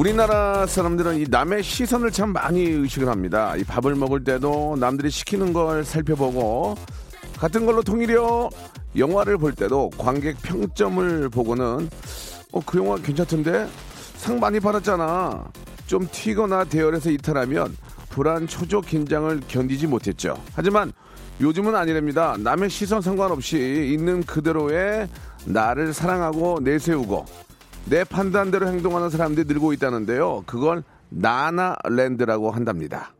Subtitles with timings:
[0.00, 5.52] 우리나라 사람들은 이 남의 시선을 참 많이 의식을 합니다 이 밥을 먹을 때도 남들이 시키는
[5.52, 6.74] 걸 살펴보고
[7.36, 8.48] 같은 걸로 통일이요
[8.96, 11.90] 영화를 볼 때도 관객 평점을 보고는
[12.52, 13.68] 어 그 영화 괜찮던데
[14.16, 15.44] 상 많이 받았잖아.
[15.86, 17.76] 좀 튀거나 대열에서 이탈하면
[18.08, 20.42] 불안, 초조, 긴장을 견디지 못했죠.
[20.54, 20.92] 하지만
[21.42, 22.36] 요즘은 아니랍니다.
[22.38, 25.08] 남의 시선 상관없이 있는 그대로의
[25.44, 27.24] 나를 사랑하고 내세우고
[27.86, 30.44] 내 판단대로 행동하는 사람들이 늘고 있다는데요.
[30.46, 33.12] 그걸 나나랜드라고 한답니다.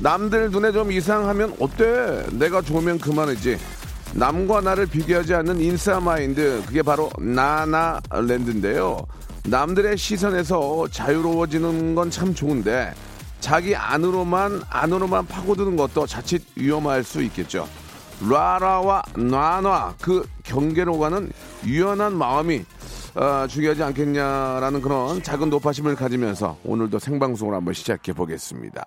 [0.00, 2.24] 남들 눈에 좀 이상하면 어때?
[2.32, 3.58] 내가 좋으면 그만이지.
[4.14, 9.04] 남과 나를 비교하지 않는 인싸 마인드 그게 바로 나나랜드인데요.
[9.44, 12.92] 남들의 시선에서 자유로워지는 건 참 좋은데
[13.40, 17.68] 자기 안으로만 안으로만 파고드는 것도 자칫 위험할 수 있겠죠.
[18.28, 21.30] 라라와 나나 그 경계로 가는
[21.64, 22.64] 유연한 마음이
[23.14, 28.84] 어, 중요하지 않겠냐라는 그런 작은 높아심을 가지면서 오늘도 생방송을 한번 시작해 보겠습니다.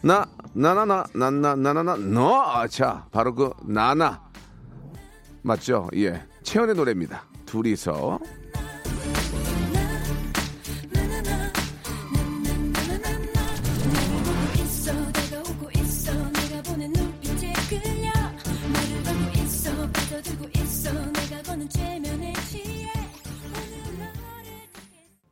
[0.00, 2.66] 나, 나나나, 나나, 나나나, 너!
[2.68, 4.27] 자, 바로 그, 나나.
[5.42, 5.88] 맞죠?
[5.96, 6.22] 예.
[6.42, 7.26] 채연의 노래입니다.
[7.46, 8.18] 둘이서.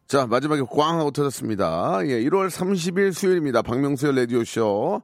[0.08, 1.98] 자, 마지막에 꽝 하고 터졌습니다.
[2.04, 3.62] 예, 1월 30일 수요일입니다.
[3.62, 5.02] 박명수의 라디오쇼.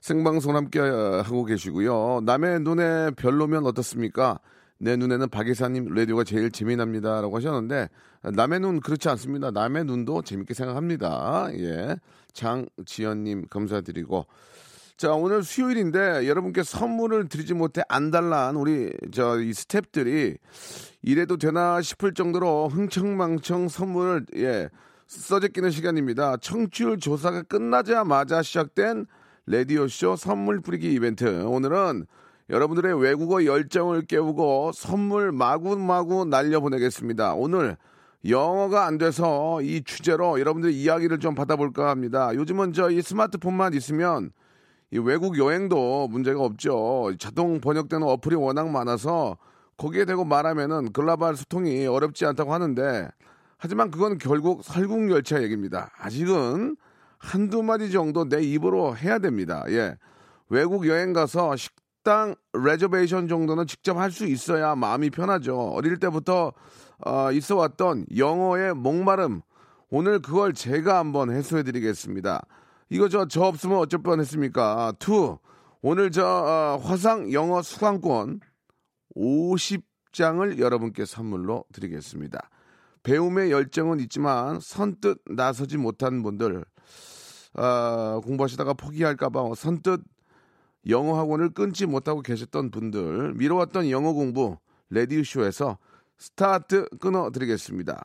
[0.00, 2.22] 생방송 함께 어, 하고 계시고요.
[2.24, 4.40] 남의 눈에 별로면 어떻습니까?
[4.78, 7.20] 내 눈에는 박예사님 라디오가 제일 재미납니다.
[7.20, 7.90] 라고 하셨는데,
[8.22, 9.50] 남의 눈 그렇지 않습니다.
[9.50, 11.48] 남의 눈도 재밌게 생각합니다.
[11.52, 11.96] 예.
[12.32, 14.26] 장지연님 감사드리고.
[14.96, 20.36] 자, 오늘 수요일인데 여러분께 선물을 드리지 못해 안달난 우리 저 이 스탭들이
[21.02, 24.68] 이래도 되나 싶을 정도로 흥청망청 선물을 예,
[25.06, 26.36] 써제끼는 시간입니다.
[26.36, 29.06] 청취율 조사가 끝나자마자 시작된
[29.46, 31.42] 라디오쇼 선물 뿌리기 이벤트.
[31.44, 32.06] 오늘은
[32.50, 37.34] 여러분들의 외국어 열정을 깨우고 선물 마구마구 날려보내겠습니다.
[37.34, 37.76] 오늘
[38.28, 42.34] 영어가 안 돼서 이 주제로 여러분들 이야기를 좀 받아볼까 합니다.
[42.34, 44.30] 요즘은 저 이 스마트폰만 있으면
[44.92, 47.12] 이 외국 여행도 문제가 없죠.
[47.18, 49.38] 자동 번역되는 어플이 워낙 많아서
[49.76, 53.08] 거기에 대고 말하면은 글로벌 소통이 어렵지 않다고 하는데
[53.56, 55.90] 하지만 그건 결국 설국열차 얘기입니다.
[55.98, 56.76] 아직은
[57.20, 59.62] 한두 마디 정도 내 입으로 해야 됩니다.
[59.68, 59.96] 예.
[60.48, 65.56] 외국 여행 가서 식당 reservation 정도는 직접 할 수 있어야 마음이 편하죠.
[65.56, 66.52] 어릴 때부터
[67.06, 69.42] 어, 있어 왔던 영어의 목마름
[69.90, 72.42] 오늘 그걸 제가 한번 해소해 드리겠습니다.
[72.88, 74.92] 이거 저, 저 없으면 어쩔 뻔 했습니까?
[74.98, 75.38] 투.
[75.82, 78.40] 오늘 저, 어, 화상 영어 수강권
[79.16, 82.50] 50장을 여러분께 선물로 드리겠습니다.
[83.02, 86.64] 배움의 열정은 있지만 선뜻 나서지 못한 분들,
[87.54, 90.02] 어, 공부하시다가 포기할까봐 선뜻
[90.88, 94.56] 영어 학원을 끊지 못하고 계셨던 분들, 미뤄왔던 영어 공부,
[94.88, 95.78] 레디쇼에서
[96.16, 98.02] 스타트 끊어드리겠습니다.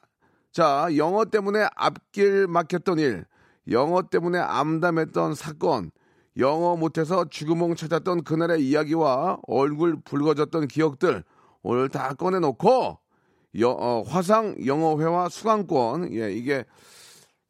[0.52, 3.26] 자, 영어 때문에 앞길 막혔던 일,
[3.70, 5.92] 영어 때문에 암담했던 사건,
[6.38, 11.24] 영어 못해서 쥐구멍 찾았던 그날의 이야기와 얼굴 붉어졌던 기억들
[11.64, 13.00] 오늘 다 꺼내놓고
[13.62, 16.66] 여- 어, 화상 영어회화 수강권 예 이게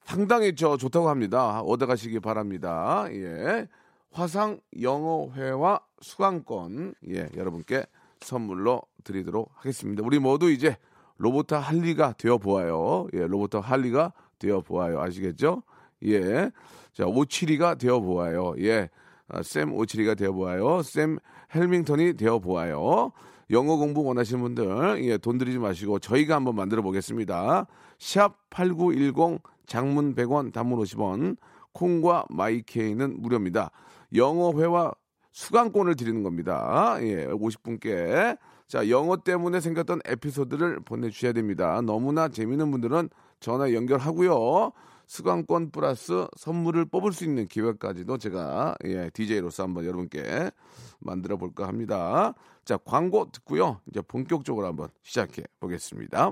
[0.05, 1.61] 상당히 저 좋다고 합니다.
[1.61, 3.05] 얻어가시기 바랍니다.
[3.11, 3.67] 예
[4.11, 7.85] 화상 영어회화 수강권 예 여러분께
[8.21, 10.03] 선물로 드리도록 하겠습니다.
[10.05, 10.77] 우리 모두 이제
[11.17, 13.07] 로봇 할리가 되어 보아요.
[13.13, 15.01] 예 로봇 할리가 되어 보아요.
[15.01, 15.63] 아시겠죠?
[16.05, 16.51] 예.
[16.93, 18.53] 자, 오칠이가 되어 보아요.
[18.59, 18.89] 예.
[19.27, 20.81] 아, 샘 오칠이가 되어 보아요.
[20.83, 21.17] 샘
[21.53, 23.11] 헬밍턴이 되어 보아요.
[23.51, 27.67] 영어 공부 원하시는 분들, 예, 돈 들이지 마시고 저희가 한번 만들어 보겠습니다.
[27.99, 31.37] 샵 8910 장문 100원, 단문 50원,
[31.73, 33.71] 콩과 마이케이는 무료입니다.
[34.15, 34.93] 영어 회화
[35.31, 36.97] 수강권을 드리는 겁니다.
[37.01, 38.37] 예, 50분께.
[38.67, 41.81] 자, 영어 때문에 생겼던 에피소드를 보내주셔야 됩니다.
[41.81, 43.09] 너무나 재밌는 분들은
[43.41, 44.71] 전화 연결하고요.
[45.07, 50.51] 수강권 플러스 선물을 뽑을 수 있는 기회까지도 제가 예, DJ로서 한번 여러분께
[50.99, 52.33] 만들어 볼까 합니다.
[52.63, 53.81] 자, 광고 듣고요.
[53.87, 56.31] 이제 본격적으로 한번 시작해 보겠습니다.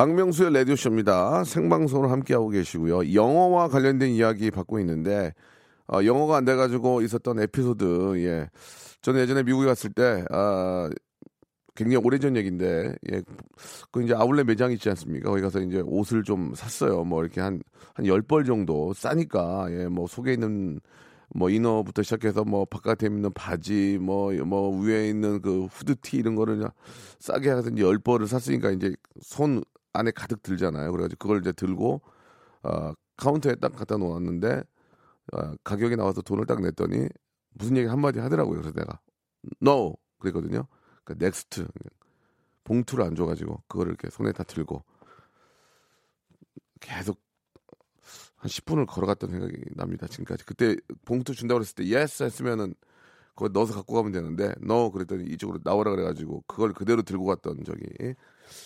[0.00, 1.44] 박명수의 라디오쇼입니다.
[1.44, 3.12] 생방송으로 함께하고 계시고요.
[3.12, 5.34] 영어와 관련된 이야기 받고 있는데,
[5.92, 8.48] 어, 영어가 안 돼가지고 있었던 에피소드, 예.
[9.02, 10.88] 저는 예전에 미국에 갔을 때, 아,
[11.74, 13.20] 굉장히 오래전 얘기인데, 예.
[13.92, 15.28] 그 이제 아울렛 매장 있지 않습니까?
[15.28, 17.04] 거기 가서 이제 옷을 좀 샀어요.
[17.04, 17.60] 뭐 이렇게 한,
[17.92, 19.86] 한 열 벌 정도 싸니까, 예.
[19.88, 20.80] 뭐 속에 있는
[21.34, 26.64] 뭐 이너부터 시작해서 뭐 바깥에 있는 바지 뭐 뭐 위에 있는 그 후드티 이런 거를
[27.18, 30.92] 싸게 해서 이제 열 벌을 샀으니까 이제 손 안에 가득 들잖아요.
[30.92, 32.00] 그래가지고 그걸 이제 들고
[32.62, 34.62] 어, 카운터에 딱 갖다 놓았는데
[35.32, 37.08] 어, 가격이 나와서 돈을 딱 냈더니
[37.54, 38.60] 무슨 얘기 한마디 하더라고요.
[38.60, 39.00] 그래서 내가
[39.62, 40.66] no 그랬거든요.
[41.04, 41.66] 그 next
[42.64, 44.84] 봉투를 안 줘가지고 그거를 이렇게 손에 다 들고
[46.80, 47.20] 계속
[48.36, 50.06] 한 10분을 걸어갔던 생각이 납니다.
[50.06, 50.44] 지금까지.
[50.44, 52.74] 그때 봉투 준다고 그랬을 때 yes 했으면은
[53.34, 57.84] 그거 넣어서 갖고 가면 되는데 no 그랬더니 이쪽으로 나오라 그래가지고 그걸 그대로 들고 갔던 적이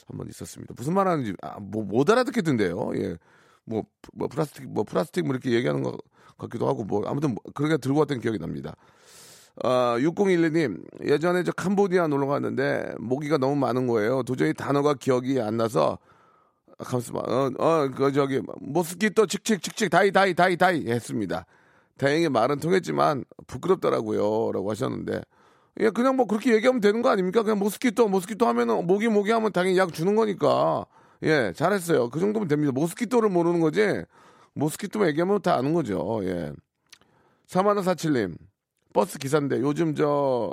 [0.07, 0.75] 한번 있었습니다.
[0.77, 2.93] 무슨 말 하는지 아, 뭐, 못 알아듣겠던데요.
[2.97, 3.17] 예.
[3.65, 5.97] 뭐, 뭐 plastic 뭐 plastic 뭐 이렇게 얘기하는 것
[6.39, 8.77] 같기도 하고 뭐 아무튼 뭐 그렇게 들고 왔던 기억이 납니다.
[9.63, 14.25] 아, 6012님, 예전에 저 캄보디아 놀러 갔는데 모기가 너무 많은 거예요.
[14.25, 15.99] 도저히 단어가 기억이 안 나서
[16.79, 17.21] 가만있어 봐.
[17.21, 21.47] 어, 어, 그, 저기, mosquito 칙칙, 칙칙, die, die, die, die 했습니다.
[21.97, 24.51] 다행히 말은 통했지만 부끄럽더라고요.
[24.53, 25.23] 라고 하셨는데.
[25.81, 27.43] 예, 그냥 뭐 그렇게 얘기하면 되는 거 아닙니까?
[27.43, 30.87] 그냥 모스키토, 모스키토 하면은 모기, 모기 하면 당연히 약 주는 거니까.
[31.25, 32.11] 예, 잘했어요.
[32.11, 32.73] 그 정도면 됩니다.
[32.73, 34.03] 모스키토를 모르는 거지.
[34.55, 36.21] 모스키토만 얘기하면 다 아는 거죠.
[36.25, 36.53] 예.
[37.49, 38.37] 3147님,
[38.93, 40.53] 버스 기사인데 요즘 저,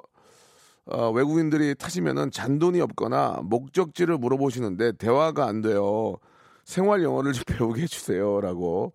[0.85, 6.17] 어, 외국인들이 타시면은 잔돈이 없거나 목적지를 물어보시는데 대화가 안 돼요.
[6.65, 8.94] 생활 영어를 좀 배우게 해주세요 라고.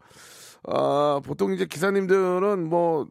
[0.65, 3.07] 아 보통 이제 기사님들은 뭐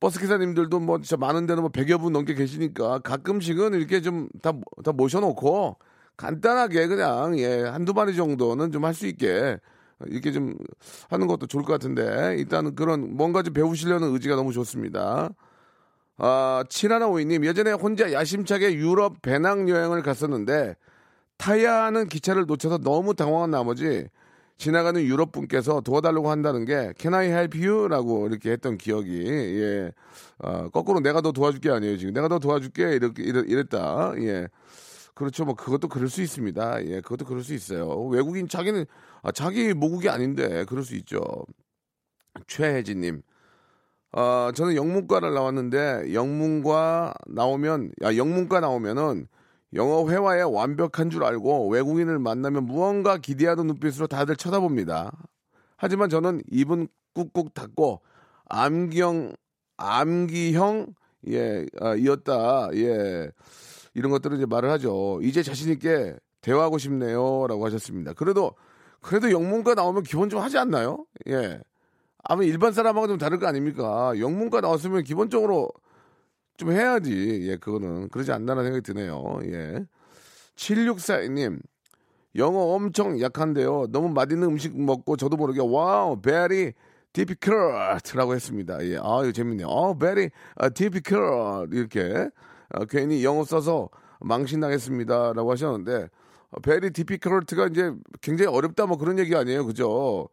[0.00, 4.52] 버스 기사님들도 뭐 진짜 많은 데는 뭐 100여 분 넘게 계시니까 가끔씩은 이렇게 좀 다
[4.84, 5.76] 다 모셔놓고
[6.16, 9.58] 간단하게 그냥 예 한두 마리 정도는 좀 할 수 있게
[10.06, 10.54] 이렇게 좀
[11.08, 15.30] 하는 것도 좋을 것 같은데 일단은 그런 뭔가 좀 배우시려는 의지가 너무 좋습니다.
[16.18, 20.76] 아, 칠하나오이님 예전에 혼자 야심차게 유럽 배낭 여행을 갔었는데
[21.38, 24.06] 타야 하는 기차를 놓쳐서 너무 당황한 나머지
[24.58, 29.92] 지나가는 유럽 분께서 도와달라고 한다는 게 Can I help you?라고 이렇게 했던 기억이 예.
[30.38, 32.14] 어, 거꾸로 내가 더 도와줄게 아니에요 지금.
[32.14, 34.14] 내가 더 도와줄게 이렇게 이랬, 이랬다.
[34.18, 34.48] 예.
[35.14, 35.44] 그렇죠.
[35.44, 36.84] 뭐 그것도 그럴 수 있습니다.
[36.86, 37.88] 예 그것도 그럴 수 있어요.
[38.08, 38.84] 외국인 자기는
[39.22, 41.20] 아, 자기 모국이 아닌데 그럴 수 있죠.
[42.46, 43.22] 최혜진님.
[44.12, 49.26] 어, 저는 영문과를 나왔는데 영문과 나오면 야 영문과 나오면은
[49.74, 55.12] 영어 회화에 완벽한 줄 알고 외국인을 만나면 무언가 기대하는 눈빛으로 다들 쳐다봅니다.
[55.76, 58.00] 하지만 저는 입은 꾹꾹 닫고
[58.46, 59.34] 암기형
[59.76, 60.86] 암기형
[61.28, 63.30] 예 아, 이었다 예
[63.94, 65.20] 이런 것들을 이제 말을 하죠.
[65.22, 68.12] 이제 자신 있게 대화하고 싶네요라고 하셨습니다.
[68.12, 68.54] 그래도
[69.00, 71.06] 그래도 영문과 나오면 기본 좀 하지 않나요?
[71.28, 71.60] 예.
[72.22, 74.12] 아마 일반 사람하고 좀 다를 거 아닙니까?
[74.18, 75.70] 영문과 나왔으면 기본적으로
[76.56, 77.48] 좀 해야지.
[77.48, 78.08] 예, 그거는.
[78.08, 79.40] 그러지 않나라는 생각이 드네요.
[79.44, 79.84] 예.
[80.56, 81.60] 7642님,
[82.36, 83.86] 영어 엄청 약한데요.
[83.90, 86.72] 너무 맛있는 음식 먹고 저도 모르게 와우, very
[87.12, 88.84] difficult라고 했습니다.
[88.84, 89.66] 예, 아, 이거 재밌네요.
[89.66, 92.28] 어, very uh, difficult 이렇게
[92.74, 93.88] 어, 괜히 영어 써서
[94.20, 96.08] 망신당했습니다라고 하셨는데
[96.50, 100.28] 어, very difficult가 이제 굉장히 어렵다 뭐 그런 얘기 아니에요, 그죠?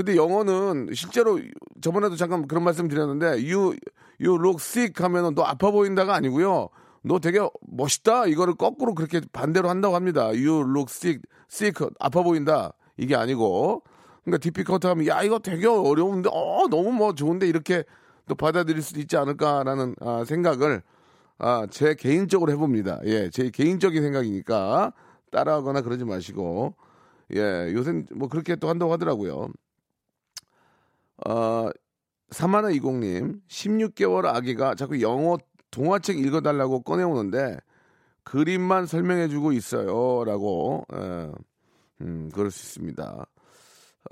[0.00, 1.38] 근데 영어는 실제로
[1.82, 3.76] 저번에도 잠깐 그런 말씀 드렸는데 you
[4.18, 6.70] you look sick 하면은 너 아파 보인다가 아니고요.
[7.02, 7.38] 너 되게
[7.68, 10.24] 멋있다 이거를 거꾸로 그렇게 반대로 한다고 합니다.
[10.28, 13.82] you look sick sick 아파 보인다 이게 아니고
[14.24, 17.84] 그러니까 디피커트 하면 야 이거 되게 어려운데 어 너무 뭐 좋은데 이렇게
[18.26, 20.82] 또 받아들일 수도 있지 않을까라는 아, 생각을
[21.36, 23.00] 아, 제 개인적으로 해봅니다.
[23.04, 24.94] 예, 제 개인적인 생각이니까
[25.30, 26.74] 따라하거나 그러지 마시고
[27.34, 29.50] 예, 요새 뭐 그렇게 또 한다고 하더라고요.
[31.28, 31.68] 어,
[32.30, 35.36] 사마나 이공님, 16개월 아기가 자꾸 영어
[35.70, 37.58] 동화책 읽어달라고 꺼내오는데
[38.24, 40.24] 그림만 설명해주고 있어요.
[40.24, 41.30] 라고, 예,
[42.02, 43.26] 음, 그럴 수 있습니다.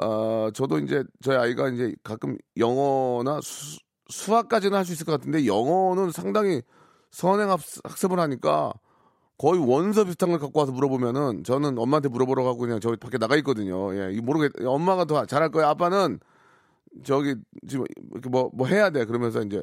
[0.03, 3.79] 어, 저도 이제 저희 아이가 이제 가끔 영어나 수,
[4.11, 6.63] 수학까지는 할 수 있을 것 같은데 영어는 상당히
[7.11, 8.73] 선행 학습- 학습을 하니까
[9.39, 13.37] 거의 원서 비슷한 걸 갖고 와서 물어보면은 저는 엄마한테 물어보러 가고 그냥 저기 밖에 나가
[13.37, 13.95] 있거든요.
[13.95, 14.53] 예, 이 모르겠.
[14.65, 15.69] 엄마가 더 잘할 거야.
[15.69, 16.19] 아빠는
[17.05, 17.37] 저기
[17.69, 19.05] 지금 이렇게 뭐 뭐 해야 돼.
[19.05, 19.63] 그러면서 이제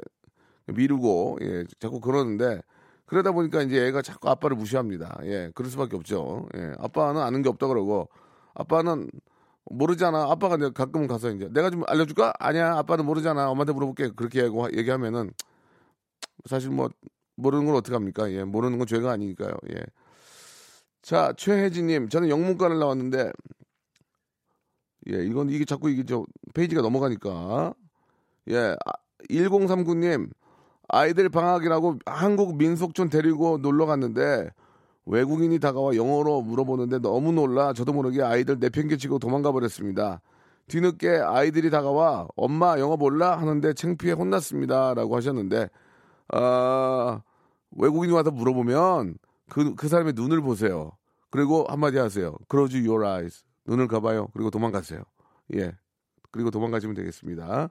[0.67, 2.61] 미루고 예, 자꾸 그러는데
[3.05, 5.19] 그러다 보니까 이제 애가 자꾸 아빠를 무시합니다.
[5.23, 6.47] 예, 그럴 수밖에 없죠.
[6.57, 8.09] 예, 아빠는 아는 게 없다 그러고
[8.55, 9.09] 아빠는
[9.65, 10.23] 모르잖아.
[10.31, 12.33] 아빠가 내가 가끔 가서 이제 내가 좀 알려줄까?
[12.39, 12.77] 아니야.
[12.77, 13.49] 아빠는 모르잖아.
[13.49, 14.09] 엄마한테 물어볼게.
[14.15, 15.31] 그렇게 하고 얘기하면은
[16.45, 16.89] 사실 뭐
[17.35, 18.31] 모르는 걸 어떻게 합니까?
[18.31, 19.51] 예, 모르는 건 죄가 아니니까요.
[19.75, 19.83] 예.
[21.01, 23.31] 자, 최혜진님, 저는 영문과를 나왔는데,
[25.11, 27.73] 예, 이건 이게 자꾸 이게 저 페이지가 넘어가니까,
[28.49, 28.75] 예,
[29.29, 30.29] 1039님,
[30.87, 34.49] 아이들 방학이라고 한국 민속촌 데리고 놀러 갔는데,
[35.05, 40.21] 외국인이 다가와 영어로 물어보는데 너무 놀라 저도 모르게 아이들 내팽개치고 도망가 버렸습니다.
[40.67, 45.69] 뒤늦게 아이들이 다가와 엄마 영어 몰라 하는데 창피해 혼났습니다라고 하셨는데
[46.33, 47.21] 아,
[47.71, 49.17] 외국인이 와서 물어보면
[49.49, 50.93] 그, 그 사람의 눈을 보세요.
[51.29, 52.35] 그리고 한마디 하세요.
[52.49, 53.44] Close your eyes.
[53.65, 54.27] 눈을 가봐요.
[54.33, 55.01] 그리고 도망가세요.
[55.55, 55.73] 예.
[56.31, 57.69] 그리고 도망가시면 되겠습니다.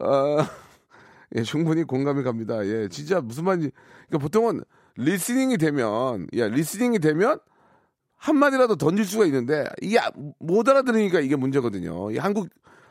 [0.00, 0.36] 아,
[1.36, 2.64] 예, 충분히 공감이 갑니다.
[2.66, 3.70] 예, 진짜 무슨 말인지.
[4.08, 4.62] 그러니까 보통은
[4.96, 7.38] 리스닝이 되면, 예, 리스닝이 되면
[8.16, 12.10] 한마디라도 던질 수가 있는데 이게 아- 못 알아들으니까 이게 문제거든요.
[12.10, 12.48] 이 한국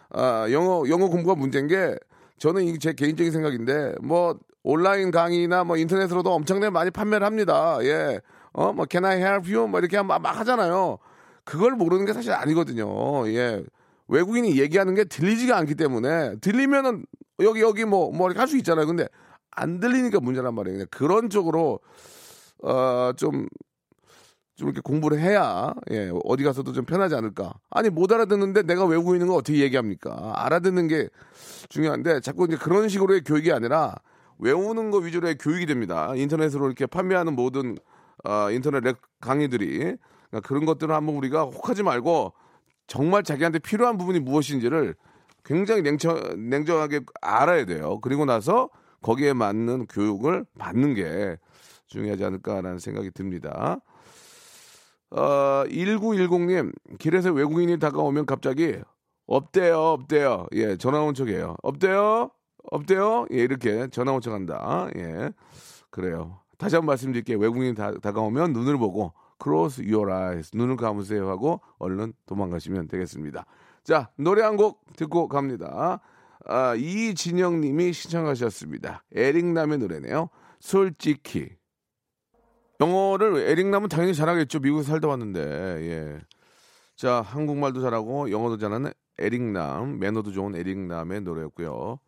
[0.09, 1.97] 아, 영어 영어 공부가 문제인 게
[2.37, 7.77] 저는 이게 제 개인적인 생각인데 뭐 온라인 강의나 뭐 인터넷으로도 엄청나게 많이 판매를 합니다.
[7.81, 8.21] 예.
[8.53, 9.67] 어, 뭐 can I help you?
[9.67, 10.97] 뭐 이렇게 막, 막 하잖아요.
[11.47, 13.27] 그걸 모르는 게 사실 아니거든요.
[13.29, 13.63] 예.
[14.09, 17.05] 외국인이 얘기하는 게 들리지가 않기 때문에 들리면은
[17.39, 18.85] 여기 여기 뭐 뭐 이렇게 할 수 있잖아요.
[18.85, 19.07] 근데
[19.51, 20.85] 안 들리니까 문제란 말이에요.
[20.91, 21.79] 그런 쪽으로
[22.61, 23.47] 어좀
[24.55, 27.53] 좀 이렇게 공부를 해야 예, 어디 가서도 좀 편하지 않을까.
[27.69, 30.33] 아니 못 알아듣는데 내가 외국인인 거 어떻게 얘기합니까?
[30.35, 31.09] 알아듣는 게
[31.69, 33.95] 중요한데 자꾸 이제 그런 식으로의 교육이 아니라
[34.39, 36.11] 외우는 거 위주로의 교육이 됩니다.
[36.15, 37.77] 인터넷으로 이렇게 판매하는 모든
[38.25, 39.95] 어, 인터넷 렉 강의들이
[40.29, 42.33] 그러니까 그런 것들을 한번 우리가 혹하지 말고
[42.87, 44.95] 정말 자기한테 필요한 부분이 무엇인지를
[45.43, 47.99] 굉장히 냉정, 냉정하게 알아야 돼요.
[48.01, 48.69] 그리고 나서
[49.01, 51.37] 거기에 맞는 교육을 받는 게
[51.87, 53.79] 중요하지 않을까라는 생각이 듭니다.
[55.11, 58.75] 어, 1910님, 길에서 외국인이 다가오면 갑자기,
[59.25, 60.47] 없대요, 없대요.
[60.53, 61.55] 예, 전화 온 척이에요.
[61.63, 62.29] 없대요?
[62.71, 63.25] 없대요?
[63.31, 64.89] 예, 이렇게 전화 온 척 한다.
[64.97, 65.31] 예,
[65.89, 66.41] 그래요.
[66.57, 67.37] 다시 한번 말씀드릴게요.
[67.37, 70.51] 외국인이 다, 다가오면 눈을 보고, close your eyes.
[70.55, 73.45] 눈을 감으세요 하고, 얼른 도망가시면 되겠습니다.
[73.83, 76.01] 자, 노래 한 곡 듣고 갑니다.
[76.45, 79.03] 아, 이진영 님이 신청하셨습니다.
[79.13, 80.29] 에릭남의 노래네요.
[80.59, 81.49] 솔직히.
[82.79, 84.59] 영어를 에릭남은 당연히 잘하겠죠.
[84.59, 85.41] 미국에 살다 왔는데.
[85.41, 86.19] 예.
[86.95, 91.99] 자, 한국말도 잘하고 영어도 잘하는 에릭남, 매너도 좋은 에릭남의 노래였고요.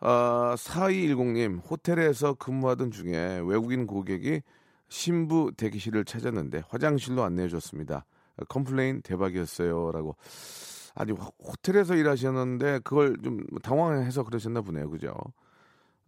[0.00, 4.42] 아, 4210님, 호텔에서 근무하던 중에 외국인 고객이
[4.92, 8.04] 신부 대기실을 찾았는데 화장실로 안내해 줬습니다.
[8.50, 9.90] complain 대박이었어요.
[9.90, 10.16] 라고.
[10.94, 14.90] 아니, 호- 호텔에서 일하셨는데 그걸 좀 당황해서 그러셨나 보네요.
[14.90, 15.14] 그죠?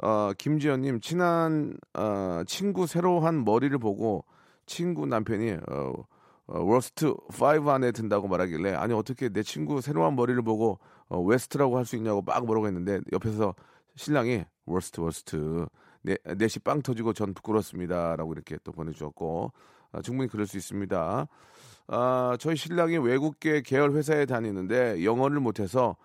[0.03, 4.26] 어, 김지연님 친한 어, 친구 새로 한 머리를 보고
[4.67, 5.93] 친구 남편이 어,
[6.47, 11.21] 어, worst 5 안에 든다고 말하길래 아니 어떻게 내 친구 새로 한 머리를 보고 어,
[11.23, 13.55] west라고 할 수 있냐고 막 뭐라고 했는데 옆에서
[13.97, 15.66] 신랑이 worst worst
[16.04, 19.52] 내, 넷이 빵 터지고 전 부끄럽습니다 라고 이렇게 또 보내주셨고
[19.92, 21.26] 아, 충분히 그럴 수 있습니다.
[21.87, 25.96] 아, 저희 신랑이 외국계 계열 회사에 다니는데 영어를 못해서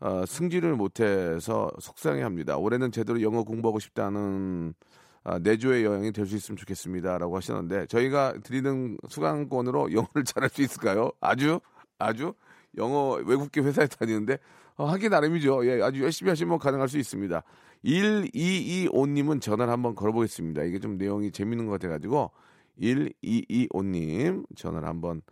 [0.00, 2.56] 어, 승진을 못해서 속상해 합니다.
[2.58, 4.74] 올해는 제대로 영어 공부하고 싶다는
[5.22, 10.62] 아, 내조의 여행이 될 수 있으면 좋겠습니다 라고 하셨는데 저희가 드리는 수강권으로 영어를 잘할 수
[10.62, 11.10] 있을까요?
[11.20, 11.60] 아주
[11.98, 12.34] 아주
[12.76, 14.38] 영어 외국계 회사에 다니는데
[14.76, 15.64] 어, 하기 나름이죠.
[15.66, 17.42] 예, 아주 열심히 하시면 가능할 수 있습니다.
[17.84, 20.62] 1225님은 전화를 한번 걸어보겠습니다.
[20.62, 22.30] 이게 좀 내용이 재밌는 것 같아가지고
[22.80, 25.22] 1225님 전화를 한번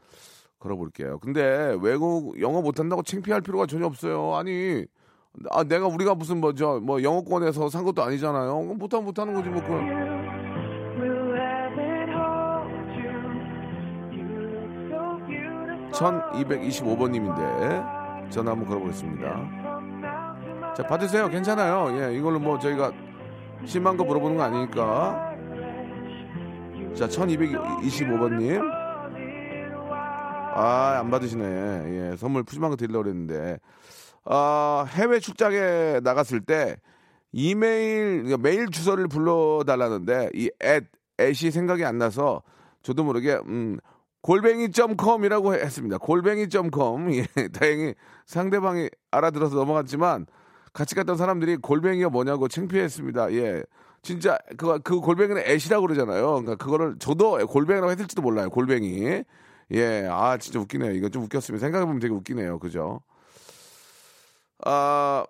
[0.59, 1.19] 걸어볼게요.
[1.19, 4.35] 근데 외국 영어 못한다고 창피할 필요가 전혀 없어요.
[4.37, 4.85] 아니,
[5.51, 8.63] 아 내가 우리가 무슨 뭐 저 뭐 영어권에서 산 것도 아니잖아요.
[8.75, 10.13] 못하면 못하는 거지 뭐 그건.
[15.93, 19.72] 1225번님인데 전화 한번 걸어보겠습니다.
[20.77, 21.29] 자 받으세요.
[21.29, 21.89] 괜찮아요.
[21.99, 22.93] 예, 이걸로 뭐 저희가
[23.67, 25.35] 심한 거 물어보는 거 아니니까.
[26.95, 28.63] 자 1225번님.
[30.55, 31.45] 아, 안 받으시네.
[31.45, 33.59] 예, 선물 푸짐한 거 드리려고 그랬는데.
[34.25, 36.77] 아, 해외 출장에 나갔을 때
[37.33, 40.85] 이메일, 그러니까 메일 주소를 불러달라는데 이 앳,
[41.19, 42.43] 앳이 생각이 안 나서
[42.83, 43.79] 저도 모르게, 음,
[44.23, 45.99] 골뱅이.com이라고 했습니다.
[45.99, 47.15] 골뱅이.com.
[47.15, 47.95] 예, 다행히
[48.27, 50.27] 상대방이 알아들어서 넘어갔지만
[50.73, 53.33] 같이 갔던 사람들이 골뱅이가 뭐냐고 창피했습니다.
[53.35, 53.63] 예.
[54.03, 56.27] 진짜 그, 그 골뱅이는 at이라고 그러잖아요.
[56.27, 58.51] 그러니까 그거를 저도 골뱅이라고 했을지도 몰라요.
[58.51, 59.23] 골뱅이.
[59.73, 60.09] 예.
[60.11, 60.93] 아, 진짜 웃기네요.
[60.93, 61.65] 이거 좀 웃겼습니다.
[61.65, 62.59] 생각해보면 되게 웃기네요.
[62.59, 63.01] 그죠?
[64.65, 65.25] 아,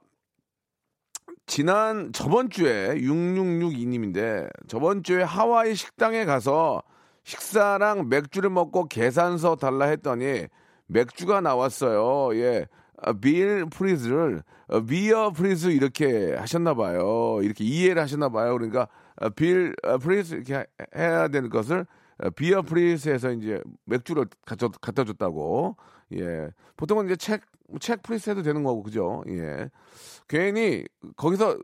[1.47, 6.83] 지난 저번 주에 6662님인데 저번 주에 하와이 식당에 가서
[7.25, 10.47] 식사랑 맥주를 먹고 계산서 달라 했더니
[10.87, 12.37] 맥주가 나왔어요.
[12.39, 12.67] 예.
[13.03, 14.43] 아, bill please를
[14.73, 17.41] 어, beer please 이렇게 하셨나 봐요.
[17.43, 18.53] 이렇게 이해를 하셨나 봐요.
[18.55, 18.89] 그러니까
[19.21, 20.65] 어, bill 어, please 이렇게 하-
[20.97, 21.87] 해야 되는 것을
[22.23, 25.77] 어, beer please에서 이제 맥주를 갖다, 갖다 줬다고.
[26.15, 26.51] 예.
[26.77, 27.43] 보통은 이제 check,
[27.81, 29.23] check please 해도 되는 거고, 그죠?
[29.29, 29.69] 예.
[30.29, 30.85] 괜히
[31.17, 31.59] 거기서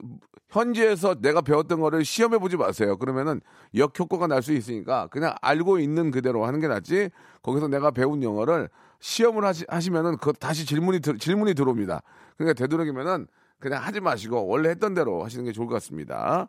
[0.51, 2.97] 현지에서 내가 배웠던 거를 시험해 보지 마세요.
[2.99, 3.41] 그러면은
[3.75, 7.11] 역효과가 날 수 있으니까 그냥 알고 있는 그대로 하는 게 낫지.
[7.43, 8.69] 거기서 내가 배운 영어를
[9.01, 12.03] 시험을 하시, 하시면은 그 다시 질문이 들, 질문이 들어옵니다.
[12.37, 13.27] 그러니까 되도록이면은
[13.59, 16.49] 그냥 하지 마시고 원래 했던 대로 하시는 게 좋을 것 같습니다.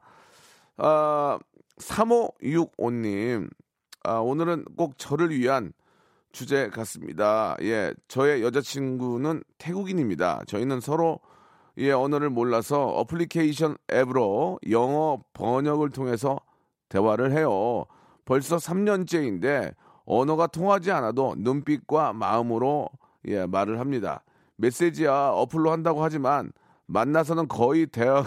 [0.78, 1.40] 아,
[1.78, 3.50] 3565님.
[4.04, 5.74] 아, 오늘은 꼭 저를 위한
[6.32, 7.56] 주제 같습니다.
[7.62, 10.44] 예, 저의 여자친구는 태국인입니다.
[10.48, 11.20] 저희는 서로
[11.78, 16.38] 의 언어를 몰라서 어플리케이션 앱으로 영어 번역을 통해서
[16.90, 17.86] 대화를 해요.
[18.26, 19.74] 벌써 3년째인데
[20.10, 22.90] 언어가 통하지 않아도 눈빛과 마음으로
[23.28, 24.24] 예, 말을 합니다.
[24.56, 26.52] 메시지야 어플로 한다고 하지만
[26.88, 28.26] 만나서는 거의 대화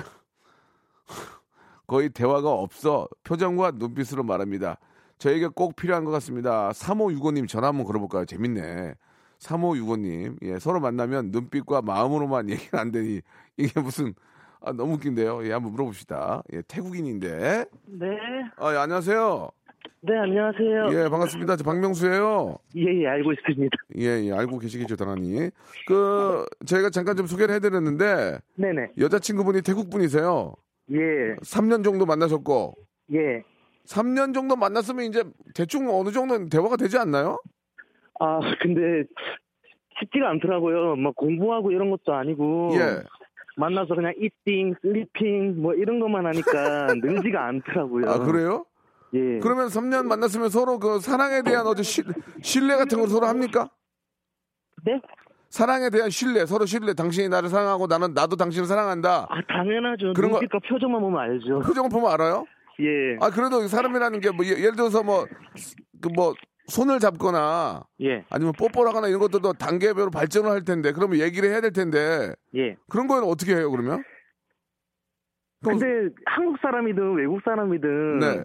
[1.89, 4.79] 거의 대화가 없어 표정과 눈빛으로 말합니다.
[5.19, 6.71] 저에게 꼭 필요한 것 같습니다.
[6.71, 8.25] 3565님 전화 한번 걸어볼까요?
[8.27, 8.95] 재밌네.
[9.41, 13.21] 3565님, 예, 서로 만나면 눈빛과 마음으로만 얘기가 안 되니
[13.57, 14.15] 이게 무슨
[14.61, 15.45] 아, 너무 웃긴데요.
[15.47, 16.45] 예, 한번 물어봅시다.
[16.53, 17.67] 예, 태국인인데.
[17.87, 18.07] 네.
[18.57, 19.51] 아, 예, 안녕하세요.
[20.01, 20.89] 네, 안녕하세요.
[20.93, 21.57] 예, 반갑습니다.
[21.57, 22.59] 저 박명수예요.
[22.77, 23.77] 예, 예, 알고 있습니다.
[23.99, 25.51] 예, 예, 알고 계시겠죠, 당연히.
[25.87, 28.93] 그 저희가 잠깐 좀 소개를 해드렸는데 네네.
[28.99, 30.55] 여자친구분이 태국 분이세요.
[30.93, 32.75] 예, 3년 정도 만나셨고
[33.13, 33.43] 예.
[33.87, 37.39] 3년 정도 만났으면 이제 대충 어느 정도는 대화가 되지 않나요?
[38.21, 39.05] 아, 근데
[40.01, 40.97] 쉽지가 않더라고요.
[40.97, 42.71] 뭐 공부하고 이런 것도 아니고.
[42.75, 43.03] 예.
[43.55, 46.87] 만나서 그냥 eating, sleeping 뭐 이런 것만 하니까
[47.31, 48.09] 늘지가 않더라고요.
[48.09, 48.65] 아 그래요?
[49.15, 49.39] 예.
[49.41, 52.03] 그러면 3년 만났으면 서로 그 사랑에 대한 어떤 시,
[52.43, 53.69] 신뢰 같은 걸 서로 합니까?
[54.85, 55.01] 네?
[55.51, 56.95] 사랑에 대한 신뢰, 서로 신뢰.
[56.95, 59.27] 당신이 나를 사랑하고 나는 나도 당신을 사랑한다.
[59.29, 60.15] 아, 당연하죠.
[60.15, 61.61] 그런 거- 눈빛과 표정만 보면 알죠.
[61.61, 62.47] 표정을 보면 알아요?
[62.81, 63.17] 예.
[63.21, 66.35] 아 그래도 사람이라는 게 뭐 예를 들어서 뭐그뭐
[66.69, 68.25] 손을 잡거나 예.
[68.31, 72.77] 아니면 뽀뽀를 하거나 이런 것들도 단계별로 발전을 할 텐데 그러면 얘기를 해야 될 텐데 예.
[72.89, 74.03] 그런 거는 어떻게 해요 그러면?
[75.63, 75.85] 근데
[76.27, 78.43] 한국 사람이든 외국 사람이든 네.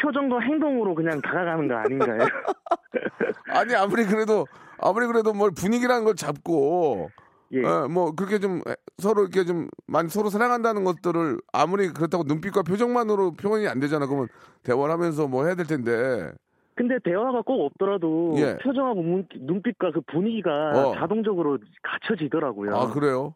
[0.00, 2.18] 표정과 행동으로 그냥 다가가는 거 아닌가요?
[3.48, 4.46] 아니 아무리 그래도
[4.78, 7.10] 아무리 그래도 뭘 분위기라는 걸 잡고
[7.52, 7.64] 예.
[7.64, 8.62] 어, 뭐 그렇게 좀
[8.98, 14.06] 서로 이렇게 좀 많이 서로 사랑한다는 것들을 아무리 그렇다고 눈빛과 표정만으로 표현이 안 되잖아.
[14.06, 14.28] 그러면
[14.64, 16.32] 대화를 하면서 뭐 해야 될 텐데.
[16.74, 18.56] 근데 대화가 꼭 없더라도 예.
[18.58, 20.94] 표정하고 문- 눈빛과 그 분위기가 어.
[20.96, 22.74] 자동적으로 갖춰지더라고요.
[22.74, 23.34] 아 그래요?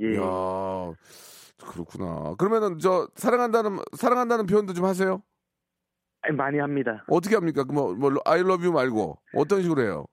[0.00, 0.16] 예.
[0.16, 0.92] 야
[1.72, 2.34] 그렇구나.
[2.36, 5.22] 그러면은 저 사랑한다는 사랑한다는 표현도 좀 하세요.
[6.24, 7.04] 아니, 많이 합니다.
[7.08, 7.64] 어떻게 합니까?
[7.64, 10.04] 뭐, 뭐 I love you 말고 어떤 식으로 해요?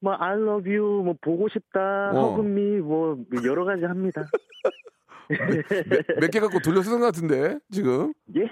[0.00, 2.30] 뭐 I love you, 뭐 보고 싶다, 어.
[2.30, 4.24] 허금미 뭐 여러 가지 합니다.
[6.20, 8.42] 몇개 갖고 돌려 쓰는 것 같은데 지금 예?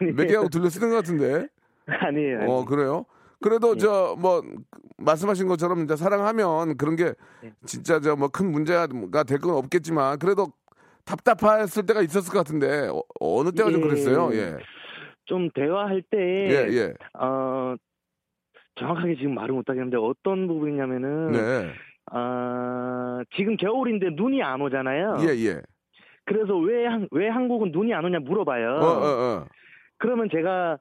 [0.00, 0.12] 아니.
[0.12, 1.48] 몇개 갖고 돌려 쓰는 것 같은데.
[1.86, 2.44] 아니에요.
[2.48, 3.04] 어 그래요?
[3.42, 4.42] 그래도 저뭐
[4.98, 7.52] 말씀하신 것처럼 이제 사랑하면 그런 게 네.
[7.66, 8.86] 진짜 저 뭐 큰 문제가
[9.26, 10.52] 될 건 없겠지만 그래도
[11.04, 13.84] 답답했을 때가 있었을 것 같은데 어, 느 때가 좀 예.
[13.84, 14.30] 그랬어요.
[14.34, 14.56] 예.
[15.30, 16.94] 좀 대화할 때 예, 예.
[17.16, 17.76] 어
[18.74, 21.72] 정확하게 지금 말을 못 하겠는데 어떤 부분이냐면은 네.
[22.10, 25.18] 아 지금 겨울인데 눈이 안 오잖아요.
[25.20, 25.62] 예, 예.
[26.24, 28.70] 그래서 왜, 한, 왜 한국은 눈이 안 오냐 물어봐요.
[28.70, 29.46] 어, 어, 어.
[29.98, 30.78] 그러면 제가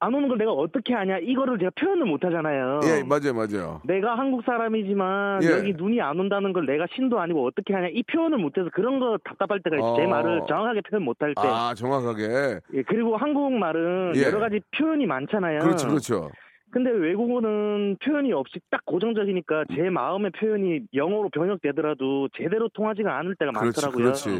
[0.00, 2.80] 안 오는 걸 내가 어떻게 하냐 이거를 제가 표현을 못 하잖아요.
[2.84, 3.80] 예, 맞아요, 맞아요.
[3.84, 5.50] 내가 한국 사람이지만 예.
[5.50, 9.18] 여기 눈이 안 온다는 걸 내가 신도 아니고 어떻게 하냐 이 표현을 못해서 그런 거
[9.24, 9.96] 답답할 때가 있어요.
[9.96, 10.08] 제 어.
[10.08, 11.42] 말을 정확하게 표현 못 할 때.
[11.44, 12.60] 아, 정확하게.
[12.74, 14.22] 예, 그리고 한국 말은 예.
[14.22, 15.58] 여러 가지 표현이 많잖아요.
[15.60, 16.30] 그렇죠, 그렇죠.
[16.70, 23.52] 근데 외국어는 표현이 없이 딱 고정적이니까 제 마음의 표현이 영어로 번역되더라도 제대로 통하지가 않을 때가
[23.52, 24.04] 그렇지, 많더라고요.
[24.04, 24.30] 그렇지.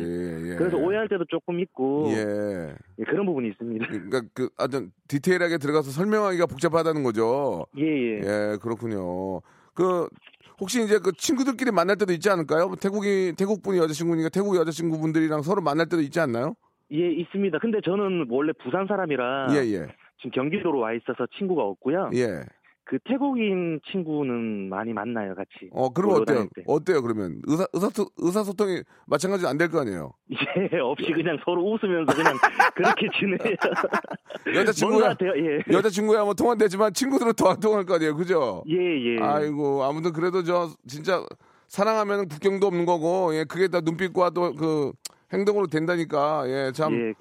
[0.50, 0.56] 예.
[0.56, 2.74] 그래서 오해할 때도 조금 있고 예.
[2.98, 3.86] 예, 그런 부분이 있습니다.
[3.86, 7.66] 그러니까 그 아주 디테일하게 들어가서 설명하기가 복잡하다는 거죠.
[7.78, 8.16] 예, 예.
[8.18, 9.40] 예, 그렇군요.
[9.74, 10.08] 그
[10.60, 12.66] 혹시 이제 그 친구들끼리 만날 때도 있지 않을까요?
[12.66, 16.54] 뭐 태국이 태국 분이 여자친구니까 태국 여자친구분들이랑 서로 만날 때도 있지 않나요?
[16.92, 17.58] 예, 있습니다.
[17.58, 19.86] 근데 저는 원래 부산 사람이라 예, 예,
[20.18, 22.10] 지금 경기도로 와 있어서 친구가 없고요.
[22.14, 22.42] 예.
[22.84, 25.68] 그 태국인 친구는 많이 만나요, 같이.
[25.72, 26.46] 어, 그럼 어때요?
[26.66, 27.42] 어때요, 그러면?
[27.46, 30.14] 의사, 의사, 의사소통이 마찬가지 안 될 거 아니에요?
[30.72, 32.32] 예, 없이 그냥 서로 웃으면서 그냥
[32.74, 33.56] 그렇게 지내요.
[34.56, 35.62] 여자친구야, 예.
[35.70, 38.64] 여자친구야 뭐 통화되지만 친구들은 더 안 통할 거 아니에요, 그죠?
[38.68, 39.18] 예, 예.
[39.20, 41.22] 아이고, 아무튼 그래도 저, 진짜,
[41.66, 44.92] 사랑하면 국경도 없는 거고, 예, 그게 다 눈빛과 또 그,
[45.30, 47.12] 행동으로 된다니까, 예, 참, 예,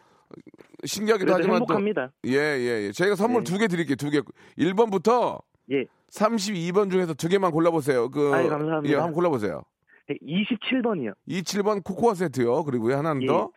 [0.86, 2.08] 신기하기도 하지만 행복합니다.
[2.08, 2.92] 또, 예, 예, 예.
[2.92, 3.52] 저희가 선물 네.
[3.52, 4.22] 두개 드릴게요, 두 개.
[4.58, 5.86] 1번부터 예.
[6.12, 8.10] 32번 중에서 두 개만 골라 보세요.
[8.10, 8.94] 그, 아이, 감사합니다.
[8.94, 9.64] 예, 한번 골라 보세요.
[10.08, 11.14] 네, 27번이요.
[11.28, 12.64] 27번 코코아 세트요.
[12.64, 13.28] 그리고요, 하나는 예.
[13.28, 13.52] 더.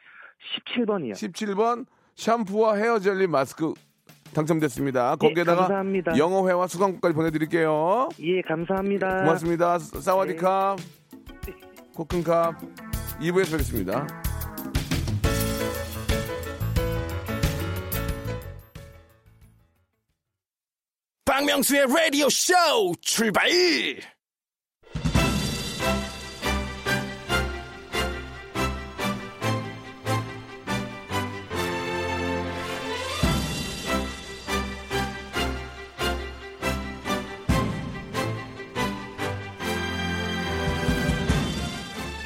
[0.76, 1.12] 17번이요.
[1.12, 3.72] 17번 샴푸와 헤어 젤리 마스크
[4.34, 5.16] 당첨됐습니다.
[5.16, 6.16] 거기에다가 예, 감사합니다.
[6.18, 8.08] 영어회화 수강권까지 보내드릴게요.
[8.20, 9.18] 예, 감사합니다.
[9.24, 9.78] 고맙습니다.
[9.78, 10.76] 사와디캅,
[11.94, 12.56] 코큰캅.
[13.20, 14.29] 2부에서 뵙겠습니다.
[21.40, 22.52] 박명수의 라디오 쇼
[23.00, 23.48] 출발!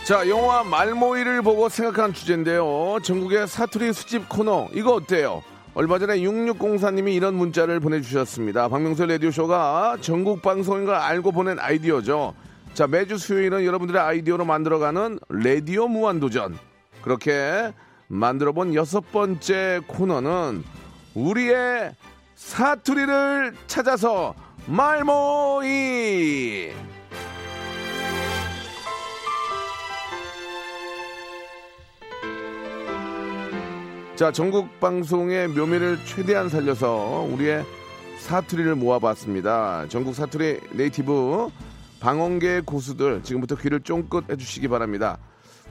[0.05, 2.99] 자, 영화 말모이를 보고 생각한 주제인데요.
[3.05, 4.69] 전국의 사투리 수집 코너.
[4.73, 5.45] 이거 어때요?
[5.77, 8.69] 얼마 전에 6604님이 이런 문자를 보내주셨습니다.
[8.69, 12.33] 박명수 라디오쇼가 전국 방송인 걸 알고 보낸 아이디어죠.
[12.75, 16.57] 자, 매주 수요일은 여러분들의 아이디어로 만들어가는 라디오 무한도전.
[17.03, 17.73] 그렇게
[18.07, 20.63] 만들어 본 여섯 번째 코너는
[21.15, 21.93] 우리의
[22.37, 24.35] 사투리를 찾아서
[24.67, 25.65] 말모이!
[34.17, 37.65] 자, 전국 방송의 묘미를 최대한 살려서 우리의
[38.21, 39.89] 사투리를 모아봤습니다.
[39.89, 41.49] 전국 사투리 네이티브
[41.99, 45.19] 방언계 고수들 지금부터 귀를 쫑긋 해주시기 바랍니다.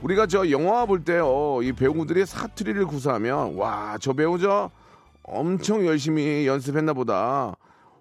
[0.02, 4.70] 우리가 저 영화 볼 때요, 이 배우들이 사투리를 구사하면 와, 저 배우 저
[5.22, 7.56] 엄청 열심히 연습했나 보다.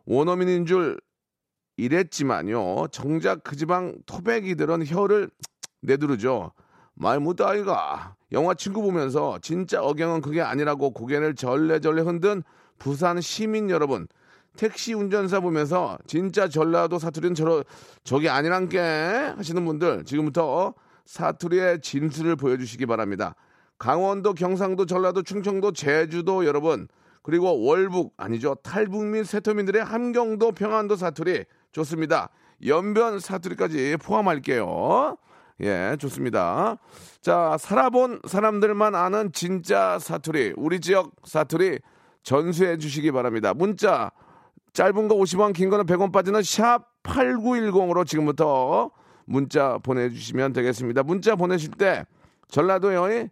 [0.06, 1.00] 원어민인 줄
[1.78, 2.90] 이랬지만요.
[2.92, 5.30] 정작 그 지방 토백이들은 혀를
[5.84, 6.52] 내두르죠.
[6.96, 8.16] 말 못다 아이가.
[8.32, 12.44] 영화 친구 보면서 진짜 억양은 그게 아니라고 고개를 절레절레 흔든
[12.80, 14.08] 부산 시민 여러분.
[14.56, 17.64] 택시 운전사 보면서 진짜 전라도 사투리는 저러,
[18.04, 20.76] 저게 아니란 게 하시는 분들 지금부터
[21.06, 23.36] 사투리의 진수를 보여주시기 바랍니다.
[23.80, 26.88] 강원도, 경상도, 전라도, 충청도, 제주도 여러분
[27.24, 32.30] 그리고 월북 아니죠 탈북 민 세터민들의 함경도, 평안도 사투리 좋습니다.
[32.66, 35.18] 연변 사투리까지 포함할게요.
[35.62, 36.78] 예, 좋습니다.
[37.22, 41.80] 자, 살아본 사람들만 아는 진짜 사투리, 우리 지역 사투리
[42.24, 43.54] 전수해 주시기 바랍니다.
[43.54, 44.12] 문자,
[44.74, 48.92] 짧은 거 50원, 긴 거는 100원 빠지는 샵 8910으로 지금부터
[49.26, 51.04] 문자 보내주시면 되겠습니다.
[51.04, 52.06] 문자 보내실 때
[52.50, 53.30] 전라도요, 예,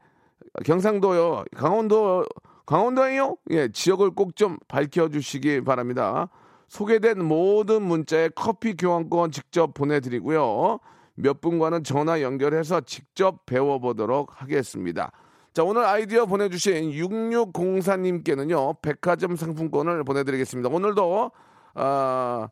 [0.63, 2.25] 경상도요, 강원도,
[2.65, 3.35] 강원도에요?
[3.51, 6.29] 예, 지역을 꼭 좀 밝혀주시기 바랍니다.
[6.67, 10.79] 소개된 모든 문자에 커피 교환권 직접 보내드리고요.
[11.15, 15.11] 몇 분과는 전화 연결해서 직접 배워보도록 하겠습니다.
[15.53, 20.69] 자, 오늘 아이디어 보내주신 6604님께는요, 백화점 상품권을 보내드리겠습니다.
[20.69, 21.31] 오늘도,
[21.73, 22.47] 아,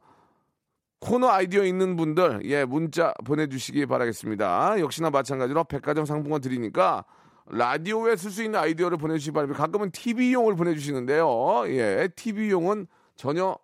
[0.99, 4.81] 코너 아이디어 있는 분들, 예, 문자 보내주시기 바라겠습니다.
[4.81, 7.05] 역시나 마찬가지로 백화점 상품권 드리니까
[7.45, 9.57] 라디오에 쓸 수 있는 아이디어를 보내주시기 바랍니다.
[9.57, 11.63] 가끔은 TV용을 보내주시는데요.
[11.67, 13.57] 예, TV용은 전혀,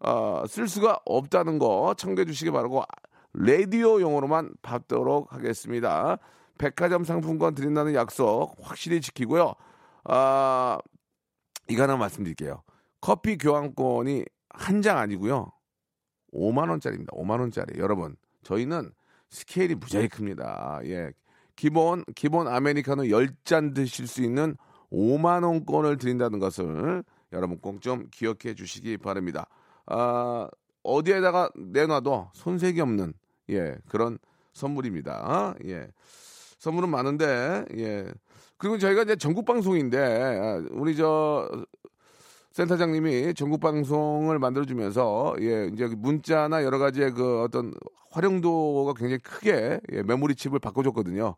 [0.00, 2.82] 어, 쓸 수가 없다는 거 참고해 주시기 바라고
[3.34, 6.18] 라디오용으로만 받도록 하겠습니다.
[6.58, 9.54] 백화점 상품권 드린다는 약속 확실히 지키고요.
[10.04, 10.78] 아,
[11.68, 12.62] 이거 하나 말씀드릴게요.
[13.00, 15.50] 커피 교환권이 한 장 아니고요.
[16.34, 17.12] 5만 원짜리입니다.
[17.16, 17.78] 5만 원짜리.
[17.78, 18.92] 여러분, 저희는
[19.30, 20.80] 스케일이 무지하게 큽니다.
[20.84, 21.10] 예.
[21.56, 24.56] 기본 기본 아메리카노 10잔 드실 수 있는
[24.92, 29.46] 5만 원권을 드린다는 것을 여러분 꼭 좀 기억해 주시기 바랍니다.
[29.86, 30.48] 아,
[30.82, 33.12] 어디에다가 내놔도 손색이 없는
[33.50, 34.18] 예, 그런
[34.52, 35.54] 선물입니다.
[35.66, 35.88] 예.
[36.58, 38.12] 선물은 많은데 예.
[38.56, 41.48] 그리고 저희가 이제 전국 방송인데 아, 우리 저
[42.52, 47.72] 센터장님이 전국 방송을 만들어 주면서 예, 이제 문자나 여러 가지의 그 어떤
[48.10, 51.36] 활용도가 굉장히 크게 예, 메모리 칩을 바꿔 줬거든요.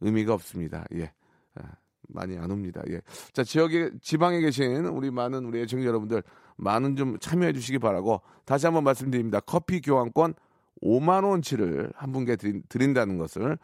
[0.00, 0.84] 의미가 없습니다.
[0.94, 1.12] 예.
[1.54, 1.62] 아,
[2.08, 2.82] 많이 안 옵니다.
[2.90, 3.00] 예.
[3.32, 6.22] 자, 지역에 지방에 계신 우리 많은 우리 애청 여러분들
[6.56, 9.40] 많은 좀 참여해 주시기 바라고 다시 한번 말씀드립니다.
[9.40, 10.34] 커피 교환권
[10.82, 13.58] 5만 원치를 한 분께 드린, 드린다는 것을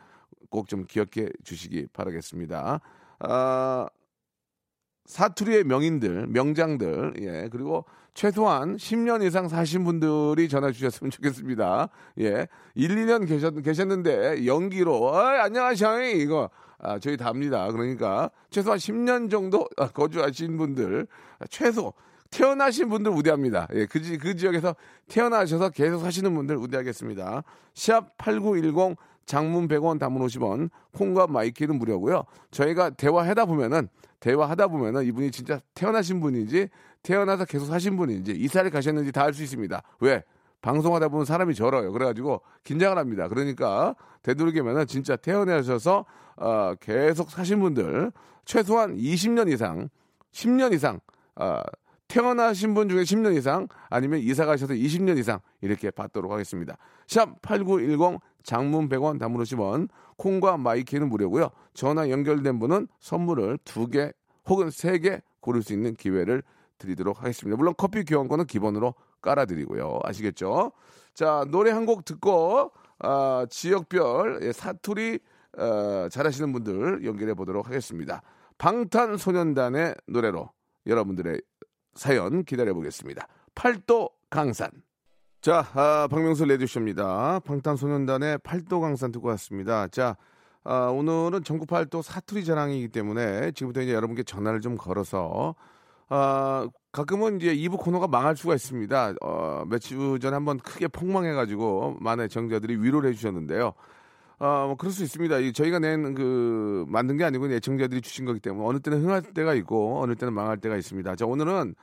[0.51, 2.81] 꼭 좀 기억해 주시기 바라겠습니다.
[3.21, 3.89] 아,
[5.07, 11.89] 사투리의 명인들, 명장들, 예, 그리고 최소한 10년 이상 사신 분들이 전화 주셨으면 좋겠습니다.
[12.21, 16.03] 예, 1, 2년 계셨, 계셨는데 연기로, 어, 안녕하세요.
[16.17, 17.71] 이거, 아, 저희 답니다.
[17.73, 21.07] 그러니까 최소한 10년 정도 아, 거주하신 분들,
[21.39, 21.95] 아, 최소,
[22.31, 23.69] 태어나신 분들 우대합니다.
[23.75, 24.75] 예, 그, 지, 그 지역에서
[25.09, 27.43] 태어나셔서 계속 사시는 분들 우대하겠습니다.
[27.75, 32.25] 샵8910 장문 100원 단문 50원 콩과 마이K는 무료고요.
[32.51, 33.89] 저희가 대화하다 보면은
[34.21, 36.69] 대화하다 보면은 이분이 진짜 태어나신 분인지
[37.03, 39.83] 태어나서 계속 사신 분인지 이사를 가셨는지 다 알 수 있습니다.
[40.01, 40.23] 왜?
[40.61, 41.93] 방송하다 보면 사람이 절어요.
[41.93, 43.29] 그래가지고 긴장을 합니다.
[43.29, 46.05] 그러니까 되도록이면은 진짜 태어나셔서
[46.37, 48.11] 어, 계속 사신 분들
[48.45, 49.89] 최소한 20년 이상,
[50.33, 51.01] 10년 이상
[51.37, 51.61] 어,
[52.09, 56.77] 태어나신 분 중에 10년 이상 아니면 이사 가셔서 20년 이상 이렇게 받도록 하겠습니다.
[57.07, 61.51] 샵 8910 장문 100원 단문 50원 콩과 마이K는 무료고요.
[61.75, 64.13] 전화 연결된 분은 선물을 2개
[64.47, 66.43] 혹은 3개 고를 수 있는 기회를
[66.79, 67.57] 드리도록 하겠습니다.
[67.57, 70.01] 물론 커피 교환권은 기본으로 깔아드리고요.
[70.05, 70.73] 아시겠죠?
[71.15, 75.19] 자 노래 한 곡 듣고 아, 지역별 예, 사투리
[75.57, 78.23] 어, 잘하시는 분들 연결해 보도록 하겠습니다.
[78.59, 80.51] 방탄소년단의 노래로
[80.87, 81.41] 여러분들의
[81.99, 83.27] 사연 기다려 보겠습니다.
[83.57, 84.71] 팔도 강산.
[85.41, 87.41] 자, 아, 박명수 레디쇼입니다.
[87.41, 89.89] 방탄소년단의 팔도 강산 듣고 왔습니다.
[89.89, 90.17] 자,
[90.63, 95.57] 아, 오늘은 전국 팔도 사투리 자랑이기 때문에 지금부터 이제 여러분께 전화를 좀 걸어서
[96.09, 99.15] 아, 가끔은 이제 2부 코너가 망할 수가 있습니다.
[99.21, 103.75] 어, 며칠 전에 한번 크게 폭망해가지고 많은 정자들이 위로를 해주셨는데요.
[104.41, 105.39] 아, 뭐 그럴 수 있습니다.
[105.39, 109.55] 이 저희가 낸 그 만든 게 아니고 애청자들이 주신 거기 때문에 어느 때는 흥할 때가
[109.55, 111.17] 있고 어느 때는 망할 때가 있습니다.
[111.17, 111.75] 자, 오늘은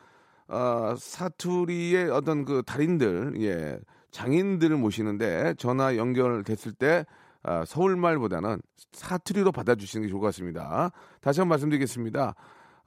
[0.48, 3.80] 어, 사투리의 어떤 그 달인들, 예,
[4.12, 7.06] 장인들을 모시는데 전화 연결됐을 때
[7.44, 8.62] 아, 서울말보다는
[8.94, 10.92] 사투리로 받아주시는 게 좋을 것 같습니다.
[11.22, 12.36] 다시 한번 말씀드리겠습니다.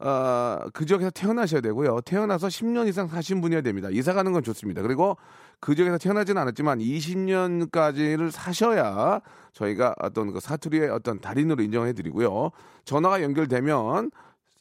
[0.00, 2.00] 어, 그 지역에서 태어나셔야 되고요.
[2.02, 3.88] 태어나서 10년 이상 사신 분이어야 됩니다.
[3.90, 4.81] 이사 가는 건 좋습니다.
[4.81, 5.16] 그리고
[5.61, 9.20] 그 지역에서 태어나지는 않았지만 20년까지를 사셔야
[9.59, 12.51] 저희가 어떤 그 사투리의 어떤 달인으로 인정해 드리고요.
[12.85, 14.11] 전화가 연결되면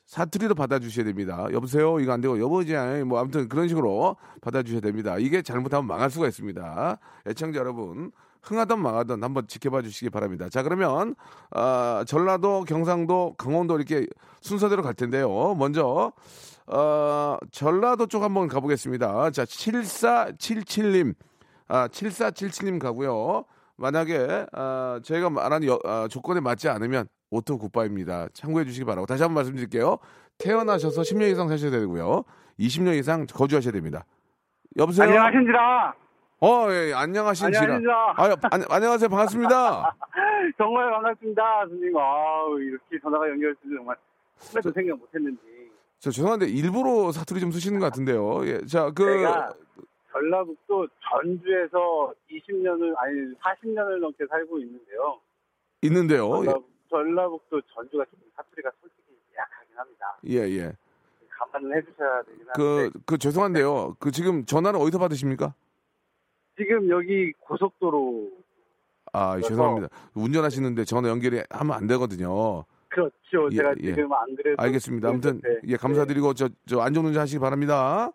[0.08, 1.46] 사투리로 받아주셔야 됩니다.
[1.52, 2.00] 여보세요?
[2.00, 2.74] 이거 안 되고, 여보지,
[3.06, 5.18] 뭐, 아무튼 그런 식으로 받아주셔야 됩니다.
[5.20, 6.98] 이게 잘못하면 망할 수가 있습니다.
[7.28, 10.48] 애청자 여러분, 흥하던 망하던 한번 지켜봐 주시기 바랍니다.
[10.50, 11.14] 자, 그러면,
[11.52, 14.08] 아, 전라도, 경상도, 강원도 이렇게
[14.40, 15.56] 순서대로 갈 텐데요.
[15.56, 16.14] 먼저,
[16.68, 19.32] 어, 전라도 쪽 한번 가보겠습니다.
[19.32, 21.14] 자, 7477님,
[21.68, 23.44] 아, 7477님 가고요.
[23.78, 28.30] 만약에, 아, 저희가 말한 여, 아, 조건에 맞지 않으면, auto goodbye입니다.
[28.34, 29.06] 참고해 주시기 바라고.
[29.06, 29.98] 다시 한번 말씀드릴게요.
[30.38, 32.24] 태어나셔서 10년 이상 사셔야 되고요.
[32.60, 34.06] 20년 이상 거주하셔야 됩니다.
[34.78, 35.08] 여보세요?
[35.08, 35.94] 안녕하신지라.
[36.40, 37.60] 어, 예, 안녕하신지라.
[37.62, 38.14] 안녕하신지라.
[38.18, 39.10] 아유, 안, 안녕하세요.
[39.10, 39.96] 반갑습니다.
[40.58, 41.98] 정말 반갑습니다, 선생님.
[41.98, 43.96] 아우, 이렇게 전화가 연결돼서 정말
[44.40, 45.42] 꿈에도 생각 못했는지.
[46.00, 48.48] 저 죄송한데 일부러 사투리 좀 쓰시는 것 같은데요.
[48.48, 49.54] 예, 자, 그 제가
[50.18, 55.20] 전라북도 전주에서 20년을, 아니, 40년을 넘게 살고 있는데요.
[55.84, 56.30] 있는데요.
[56.30, 59.04] 전라북, 전라북도 전주가 조금 사투리가 솔직히
[59.38, 60.18] 약하긴 합니다.
[60.28, 60.74] 예, 예.
[61.30, 63.00] 감안을 해주셔야 되긴 그, 하는데.
[63.06, 63.96] 그 죄송한데요.
[64.00, 65.54] 그 지금 전화를 어디서 받으십니까?
[66.58, 68.32] 지금 여기 고속도로,
[69.14, 69.90] 아, 죄송합니다.
[70.16, 72.66] 운전하시는데 전화 연결이 하면 안 되거든요.
[72.90, 73.50] 그렇죠.
[73.52, 73.94] 예, 제가 예.
[73.94, 74.62] 지금 안 그래도.
[74.62, 75.10] 알겠습니다.
[75.10, 78.12] 아무튼 네, 예, 감사드리고 저, 저 안전운전 하시기 바랍니다.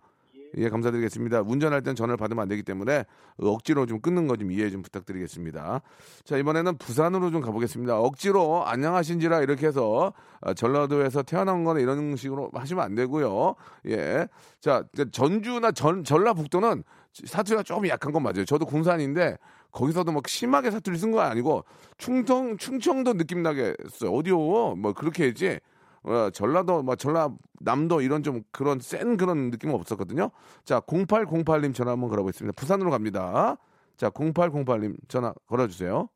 [0.58, 1.42] 예, 감사드리겠습니다.
[1.42, 3.04] 운전할 땐 전화를 받으면 안 되기 때문에
[3.38, 5.80] 억지로 좀 끊는 거 좀 이해 좀 부탁드리겠습니다.
[6.24, 7.98] 자, 이번에는 부산으로 좀 가보겠습니다.
[7.98, 13.54] 억지로 안녕하신지라 이렇게 해서 아, 전라도에서 태어난 거나 이런 식으로 하시면 안 되고요.
[13.88, 14.26] 예.
[14.60, 16.82] 자, 전주나 전, 전라북도는
[17.24, 18.44] 사투리가 조금 약한 건 맞아요.
[18.44, 19.36] 저도 군산인데
[19.70, 21.64] 거기서도 막 심하게 사투리 쓴건 아니고
[21.98, 24.12] 충청, 충청도 느낌 나게 써요.
[24.12, 24.74] 어디요?
[24.76, 25.60] 뭐 그렇게 했지.
[26.04, 30.30] 어, 전라도, 뭐 전라남도 이런 좀 그런 센 그런 느낌은 없었거든요.
[30.64, 32.54] 자, 0808님 전화 한번 걸어보겠습니다.
[32.56, 33.56] 부산으로 갑니다.
[33.96, 36.08] 자, 0808님 전화 걸어주세요.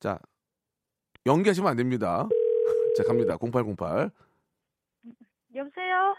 [0.00, 0.18] 자,
[1.26, 2.28] 연기하시면 안 됩니다.
[2.96, 3.36] 자, 갑니다.
[3.40, 4.10] 0808.
[5.54, 6.14] 여보세요?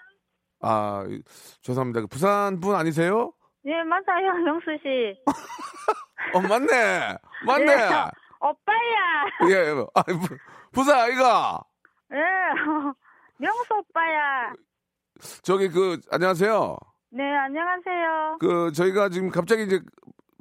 [0.61, 1.21] 아, 이-
[1.61, 2.01] 죄송합니다.
[2.01, 3.33] 그 부산 분 아니세요?
[3.65, 5.21] 예, 맞아요, 명수 씨.
[6.35, 7.17] 어, 맞네.
[7.45, 7.71] 맞네.
[7.71, 7.75] 예,
[8.39, 9.49] 오빠야.
[9.49, 9.85] 예, 예.
[9.93, 10.37] 아, 부-
[10.71, 11.63] 부산 아이가.
[12.13, 12.19] 예,
[13.37, 14.53] 명수 오빠야.
[15.41, 16.77] 저기 그 안녕하세요.
[17.11, 18.37] 네, 안녕하세요.
[18.39, 19.79] 그 저희가 지금 갑자기 이제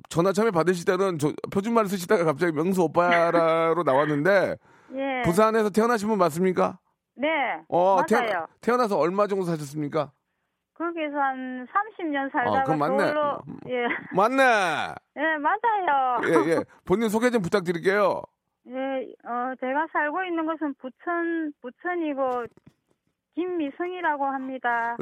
[0.09, 4.57] 전화 처음에 받으실 때는 저 표준말 쓰시다가 갑자기 명수 오빠라로 나왔는데
[4.95, 5.23] 예.
[5.25, 6.79] 부산에서 태어나신 분 맞습니까?
[7.15, 7.29] 네,
[7.69, 8.07] 어, 맞아요.
[8.07, 10.13] 태어, 태어나서 얼마 정도 사셨습니까?
[10.75, 12.99] 거기서 한 30년 살다가 아, 맞네.
[12.99, 14.43] 서울로 예, 맞네.
[15.17, 16.21] 예, 맞아요.
[16.47, 16.65] 예, 예.
[16.85, 18.23] 본인 소개 좀 부탁드릴게요.
[18.69, 18.73] 예,
[19.29, 22.47] 어, 제가 살고 있는 곳은 부천, 부천이고
[23.35, 24.97] 김미승이라고 합니다.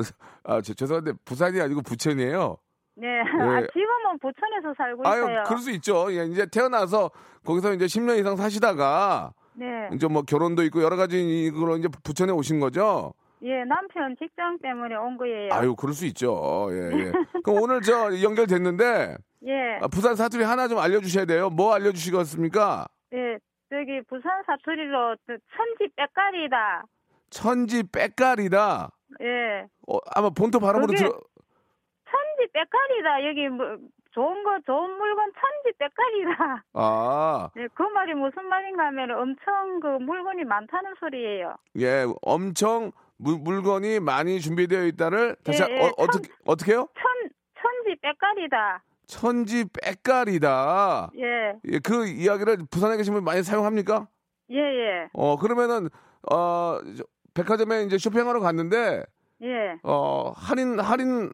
[0.44, 2.56] 아, 저, 죄송한데 부산이 아니고 부천이에요.
[2.96, 3.20] 네.
[3.20, 3.66] 아, 예.
[3.72, 5.44] 지금은 부천에서 살고 아유, 있어요.
[5.46, 6.12] 그럴 수 있죠.
[6.12, 7.10] 예, 이제 태어나서
[7.44, 9.66] 거기서 이제 10년 이상 사시다가 네.
[9.94, 13.12] 이제 뭐 결혼도 있고 여러 가지 이걸로 이제 부천에 오신 거죠.
[13.42, 15.52] 예, 남편 직장 때문에 온 거예요.
[15.52, 16.68] 아유, 그럴 수 있죠.
[16.72, 17.12] 예, 예.
[17.42, 19.78] 그럼 오늘 저 연결됐는데 예.
[19.80, 21.48] 아, 부산 사투리 하나 좀 알려주셔야 돼요.
[21.50, 22.86] 뭐 알려주시겠습니까?
[23.14, 23.38] 예.
[23.70, 26.82] 저기 부산 사투리로 저 천지 빽깔이다.
[27.30, 28.90] 천지 빽깔이다.
[29.22, 29.66] 예.
[29.88, 31.08] 어, 아마 본토 발음으로 들어.
[31.08, 33.26] 천지 빽깔이다.
[33.28, 33.76] 여기 뭐
[34.12, 36.64] 좋은 거 좋은 물건 천지 빽깔이다.
[36.74, 41.54] 아, 예, 그 말이 무슨 말인가 하면 엄청 그 물건이 많다는 소리예요.
[41.78, 46.88] 예, 엄청 물, 물건이 많이 준비되어 있다를 다시 예, 한- 예, 어, 어떻게 어떻게요?
[47.00, 47.30] 천
[47.62, 48.82] 천지 빽깔이다.
[49.10, 51.10] 천지 빽깔이다.
[51.18, 51.54] 예.
[51.64, 54.06] 예, 그 이야기를 부산에 계신 분 많이 사용합니까?
[54.50, 55.08] 예, 예.
[55.12, 55.88] 어, 그러면은
[56.30, 59.02] 어, 저, 백화점에 이제 쇼핑하러 갔는데
[59.42, 59.76] 예.
[59.82, 61.30] 어, 할인 할인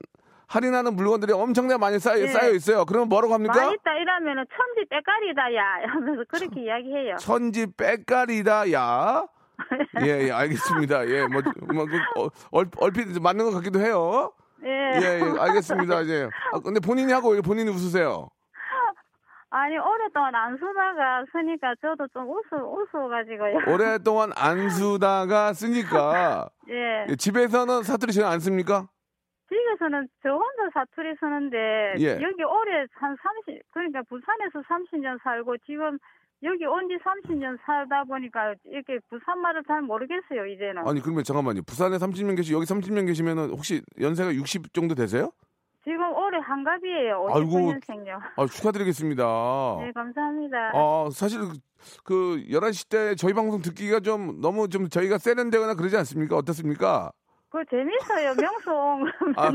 [0.47, 2.29] 할인하는 물건들이 엄청나게 많이 쌓여, 예.
[2.29, 2.85] 쌓여 있어요.
[2.87, 3.55] 그러면 뭐라고 합니까?
[3.55, 7.17] 많이 있다 이러면은 천지 빽깔이다 야 하면서 그렇게 이야기해요.
[7.17, 9.27] 천지 빽깔이다, 야.
[10.05, 11.09] 예, 예, 알겠습니다.
[11.09, 11.43] 예, 뭐,
[11.75, 14.33] 뭐, 그, 어, 얼, 얼핏 맞는 것 같기도 해요.
[14.67, 15.01] 예.
[15.01, 16.01] 예, 예, 알겠습니다.
[16.03, 16.29] 이제.
[16.53, 18.29] 아, 근데 본인이 하고 왜 본인이 웃으세요?
[19.49, 23.55] 아니 오랫동안 안 쓰다가 쓰니까 저도 좀 웃어 웃어가지고요.
[23.73, 26.49] 오랫동안 안 쓰다가 쓰니까.
[26.69, 27.07] 예.
[27.09, 28.89] 예, 집에서는 사투리 잘안 씁니까?
[29.49, 32.21] 집에서는 저 혼자 사투리 쓰는데 예.
[32.21, 35.99] 여기 올해 한 30, 그러니까 부산에서 30년 살고 지금
[36.47, 40.87] 여기 온 지 30년 살다 보니까 이렇게 부산 말을 잘 모르겠어요 이제는.
[40.89, 41.63] 아니, 그러면 잠깐만요.
[41.67, 45.33] 부산에 30년 계시, 여기 30년 계시면은 혹시 연세가 60 정도 되세요?
[45.85, 47.29] 지금 올해 한갑이에요.
[47.31, 47.49] 아이고.
[47.51, 48.21] 59년생요.
[48.37, 49.23] 아, 축하드리겠습니다.
[49.81, 50.71] 네 감사합니다.
[50.75, 51.59] 아, 사실 그-
[52.05, 56.37] 그 11시 때 저희 방송 듣기가 좀 너무 좀 저희가 세련되거나 그러지 않습니까?
[56.37, 57.13] 어떻습니까?
[57.51, 59.07] 그거 재밌어요 명송.
[59.37, 59.51] 아,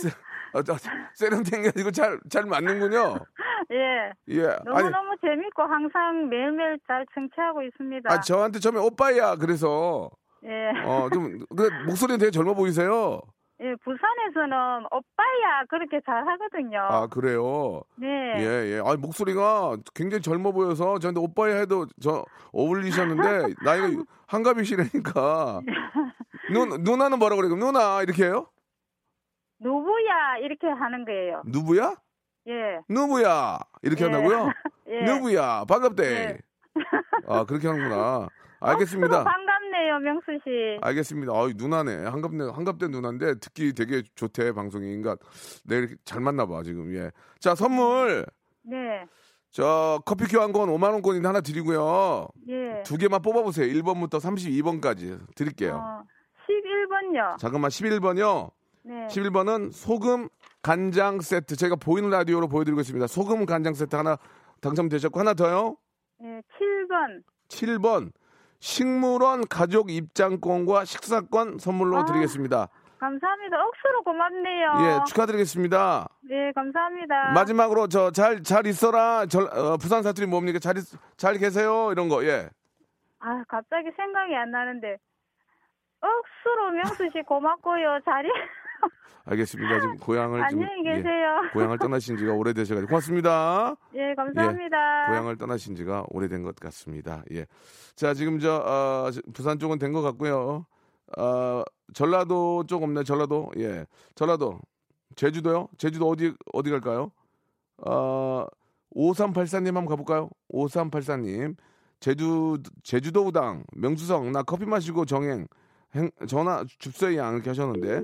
[0.00, 0.08] 세,
[0.52, 0.74] 아, 저,
[1.14, 3.16] 세련된 게 아니고 잘, 잘 맞는군요.
[3.72, 4.12] 예.
[4.28, 4.46] 예.
[4.46, 8.12] 아니, 너무너무 재밌고 항상 매일매일 잘 청취하고 있습니다.
[8.12, 9.36] 아, 저한테 처음에 오빠야.
[9.36, 10.10] 그래서,
[10.44, 10.70] 예.
[10.84, 13.20] 어, 좀, 근데 목소리는 되게 젊어 보이세요.
[13.62, 16.78] 예, 부산에서는 오빠야 그렇게 잘 하거든요.
[16.80, 17.82] 아, 그래요?
[17.96, 18.08] 네.
[18.38, 18.80] 예, 예.
[18.82, 25.60] 아, 목소리가 굉장히 젊어 보여서 저한테 오빠야 해도 저 어울리셨는데, 나이가 한갑이시라니까.
[26.52, 27.54] 누, 누나는 뭐라 그래요?
[27.56, 28.46] 누나, 이렇게 해요?
[29.60, 31.42] 누구야 이렇게 하는 거예요.
[31.46, 31.94] 누구야?
[32.48, 32.80] 예.
[32.88, 33.58] 누구야?
[33.82, 34.08] 이렇게 예.
[34.10, 34.50] 한다고요?
[34.88, 35.02] 예.
[35.04, 35.64] 누구야?
[35.66, 36.04] 반갑대.
[36.04, 36.38] 예.
[37.26, 38.28] 아, 그렇게 하는구나.
[38.62, 39.24] 알겠습니다.
[39.24, 40.78] 반갑네요, 명수 씨.
[40.82, 41.32] 알겠습니다.
[41.32, 42.04] 어이, 누나네.
[42.06, 44.84] 한갑대, 한갑대 누나인데 듣기 되게 좋대, 방송이.
[45.00, 45.16] 그러니까
[45.64, 46.94] 내일 잘 맞나 봐, 지금.
[46.94, 47.10] 예.
[47.38, 48.26] 자, 선물.
[48.62, 49.04] 네.
[49.50, 52.28] 저 커피 교환권 5만 원권인데 하나 드리고요.
[52.48, 52.82] 예.
[52.84, 53.66] 두 개만 뽑아 보세요.
[53.66, 55.76] 1번부터 32번까지 드릴게요.
[55.76, 56.02] 어,
[56.48, 57.38] 11번요.
[57.38, 58.50] 잠깐만 11번이요.
[58.82, 59.06] 네.
[59.08, 60.28] 11번은 소금
[60.62, 61.56] 간장 세트.
[61.56, 63.06] 제가 보이는 라디오로 보여드리고 있습니다.
[63.06, 64.16] 소금 간장 세트 하나
[64.60, 65.76] 당첨되셨고 하나 더요.
[66.18, 67.22] 네, 7번.
[67.48, 68.12] 7번
[68.60, 72.04] 식물원 가족 입장권과 식사권 선물로 아.
[72.04, 72.68] 드리겠습니다.
[72.98, 73.56] 감사합니다.
[73.64, 74.72] 억수로 고맙네요.
[74.82, 76.06] 예, 축하드리겠습니다.
[76.28, 77.30] 네, 감사합니다.
[77.32, 79.24] 마지막으로 저 잘 잘 있어라.
[79.24, 80.58] 절, 어, 부산 사투리 뭡니까?
[80.58, 80.84] 잘, 있-
[81.16, 81.88] 잘 계세요.
[81.92, 82.22] 이런 거.
[82.26, 82.50] 예.
[83.20, 84.98] 아, 갑자기 생각이 안 나는데.
[86.02, 88.00] 억수로 명수 씨 고맙고요.
[88.04, 88.28] 자리.
[89.26, 89.80] 알겠습니다.
[89.80, 91.40] 지금 고향을 좀 안녕히 계세요.
[91.44, 93.76] 예, 고향을 떠나신 지가 오래되셔가지고 고맙습니다.
[93.94, 95.06] 예, 감사합니다.
[95.08, 97.22] 고향을 떠나신 지가 오래된 것 같습니다.
[97.32, 97.46] 예.
[97.94, 100.64] 자, 지금 저 어, 부산 쪽은 된 것 같고요.
[101.18, 101.62] 어,
[101.92, 103.04] 전라도 쪽 없네.
[103.04, 103.50] 전라도.
[103.58, 103.84] 예.
[104.14, 104.58] 전라도.
[105.16, 105.68] 제주도요?
[105.76, 107.10] 제주도 어디 어디 갈까요?
[107.78, 108.46] 어,
[108.94, 110.30] 5384님 한번 가볼까요?
[110.52, 111.56] 5384님.
[112.00, 115.46] 제주 제주도 우당 명수성 나 커피 마시고 정행
[115.94, 116.64] 행, 전화
[117.16, 118.02] 양 이렇게 하셨는데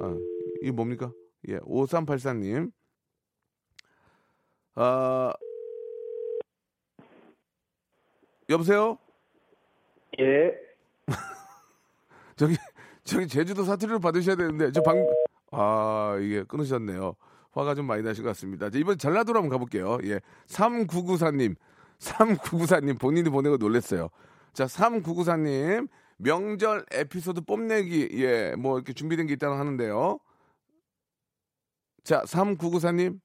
[0.00, 0.16] 아,
[0.62, 1.12] 이게 뭡니까?
[1.48, 2.70] 예, 5384님.
[4.74, 5.32] 아,
[8.48, 8.98] 여보세요?
[10.20, 10.54] 예.
[12.36, 12.56] 저기,
[13.04, 15.06] 저기 제주도 사투리를 받으셔야 되는데, 저 방,
[15.50, 17.16] 아, 이게 끊으셨네요.
[17.52, 18.68] 화가 좀 많이 나실 것 같습니다.
[18.68, 19.98] 자, 이번 전라도로 한번 가볼게요.
[20.04, 20.20] 예.
[20.46, 21.56] 3994님.
[21.98, 24.10] 3994님 본인이 보내고 놀랬어요.
[24.52, 25.88] 자, 3994님.
[26.18, 28.08] 명절 에피소드 뽐내기.
[28.12, 30.18] 예, 뭐 이렇게 준비된 게 있다고 하는데요.
[32.04, 33.20] 자, 3994님.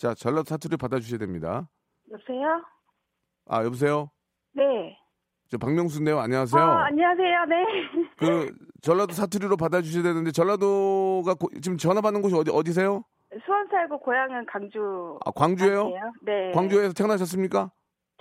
[0.00, 1.68] 자, 전라도 사투리 받아주셔야 됩니다.
[2.10, 2.64] 여보세요?
[3.46, 4.10] 아, 여보세요?
[4.52, 4.98] 네.
[5.48, 6.18] 저 박명수인데요.
[6.18, 6.60] 안녕하세요.
[6.62, 7.44] 아, 안녕하세요.
[7.44, 7.56] 네.
[8.16, 13.04] 그 전라도 사투리로 받아주셔야 되는데 전라도가 고- 지금 전화 받는 곳이 어디 어디세요?
[13.44, 15.18] 수원 살고 고향은 강주.
[15.24, 15.82] 아 광주예요?
[15.82, 16.12] 아니에요?
[16.22, 16.52] 네.
[16.52, 17.70] 광주에서 태어나셨습니까?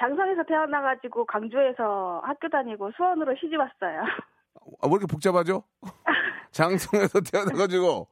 [0.02, 4.02] 장성에서 태어나가지고 광주에서 학교 다니고 수원으로 시집 왔어요.
[4.82, 5.64] 아, 왜 이렇게 복잡하죠?
[6.52, 8.08] 장성에서 태어나가지고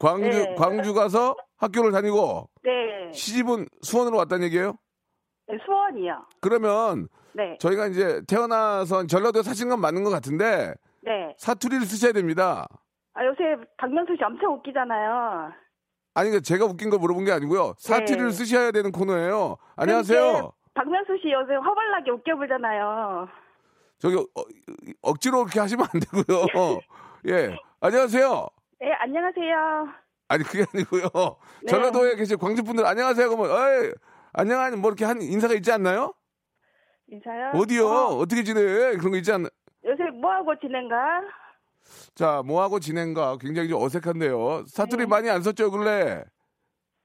[0.00, 0.54] 광주 네.
[0.56, 4.76] 광주 가서 학교를 다니고 네, 시집은 수원으로 왔다는 얘기예요?
[5.46, 6.26] 네, 수원이요.
[6.40, 11.34] 그러면 네, 저희가 이제 태어나서 전라도에 사신 건 맞는 것 같은데 네.
[11.38, 12.66] 사투리를 쓰셔야 됩니다.
[13.14, 15.52] 아, 요새 박명수 씨 엄청 웃기잖아요.
[16.14, 17.74] 아니 그 제가 웃긴 걸 물어본 게 아니고요.
[17.78, 18.32] 사투리를 네.
[18.32, 19.58] 쓰셔야 되는 코너예요.
[19.76, 20.52] 안녕하세요.
[20.80, 23.28] 박명수 씨 요새 허벌나게 웃겨보잖아요.
[23.98, 24.42] 저기 어,
[25.02, 26.46] 억지로 그렇게 하시면 안 되고요.
[27.28, 27.54] 예.
[27.80, 28.48] 안녕하세요.
[28.80, 29.88] 네, 안녕하세요.
[30.28, 31.36] 아니 그게 아니고요.
[31.64, 31.66] 네.
[31.66, 33.28] 전라도에 계신 광주 분들 안녕하세요.
[33.28, 33.92] 그러면 어이
[34.32, 36.14] 안녕하니 뭐 이렇게 한 인사가 있지 않나요?
[37.08, 37.50] 인사요?
[37.56, 37.86] 어디요?
[37.86, 38.24] 어, 어.
[38.26, 38.60] 떻게 지내?
[38.96, 39.50] 그런 거 있지 않나?
[39.84, 40.96] 요새 뭐 하고 지낸가?
[42.14, 43.36] 자, 뭐 하고 지낸가?
[43.38, 44.64] 굉장히 좀 어색한데요.
[44.66, 45.06] 사투리 네.
[45.06, 46.24] 많이 안 썼죠, 근래?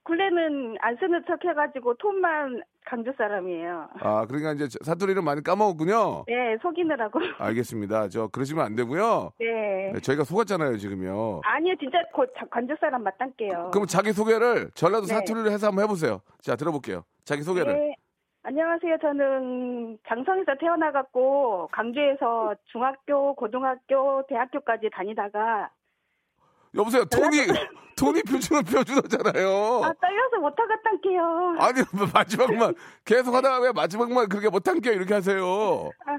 [0.04, 3.90] 굴레는 안 쓰는 척 해가지고 톤만 강주 사람이에요.
[4.00, 6.26] 아, 그러니까 이제 사투리를 많이 까먹었군요.
[6.28, 7.20] 네, 속이느라고.
[7.40, 8.10] 알겠습니다.
[8.10, 9.32] 저 그러시면 안 되고요.
[9.40, 9.92] 네.
[9.94, 11.42] 네, 저희가 속았잖아요, 지금요.
[11.44, 13.72] 아니요, 진짜 곧 자- 관주 사람 맞단게요.
[13.74, 15.14] 그럼 자기 소개를 전라도 네.
[15.16, 16.22] 사투리로 해서 한번 해보세요.
[16.42, 17.04] 자, 들어볼게요.
[17.24, 17.74] 자기 소개를.
[17.74, 17.96] 네.
[18.44, 18.98] 안녕하세요.
[19.02, 25.72] 저는 장성에서 태어나갖고 광주에서 중학교, 고등학교, 대학교까지 다니다가
[26.76, 27.38] 여보세요, 톤이
[27.98, 29.48] 톤이 표준어 표준어잖아요.
[29.84, 31.56] 아 떨려서 못 하겠단게요.
[31.60, 35.90] 아니 뭐 마지막만 계속 하다가 왜 마지막만 그렇게 못 한 게 이렇게 하세요.
[36.06, 36.18] 아.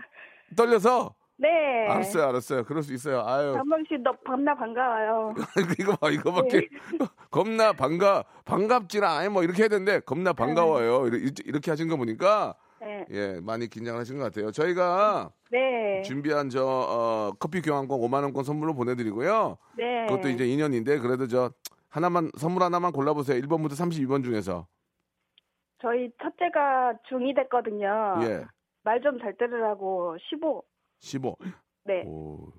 [0.56, 1.48] 떨려서 네.
[1.88, 2.64] 알았어요, 알았어요.
[2.64, 3.22] 그럴 수 있어요.
[3.26, 5.34] 아유, 장범 씨너 겁나 반가워요.
[5.78, 6.68] 이거 봐, 이거밖에 네.
[7.30, 11.06] 겁나 반가 반갑지라 아니 뭐 이렇게 해야 되는데 겁나 반가워요.
[11.08, 12.54] 이렇게, 이렇게 하신 거 보니까
[12.86, 13.04] 네.
[13.10, 14.50] 예 많이 긴장하신 것 같아요.
[14.52, 16.02] 저희가 네.
[16.02, 19.58] 준비한 저 어, 커피 교환권 5만 원권 선물로 보내드리고요.
[19.76, 20.06] 네.
[20.06, 21.50] 그것도 이제 인연인데 그래도 저
[21.88, 23.40] 하나만 선물 하나만 골라보세요.
[23.42, 24.66] 1번부터 32번 중에서
[25.82, 28.20] 저희 첫째가 중2 됐거든요.
[28.22, 28.44] 예
[28.86, 30.62] 말 좀 잘 들으라고 15.
[31.00, 31.36] 15.
[31.86, 32.04] 네.
[32.06, 32.52] 오.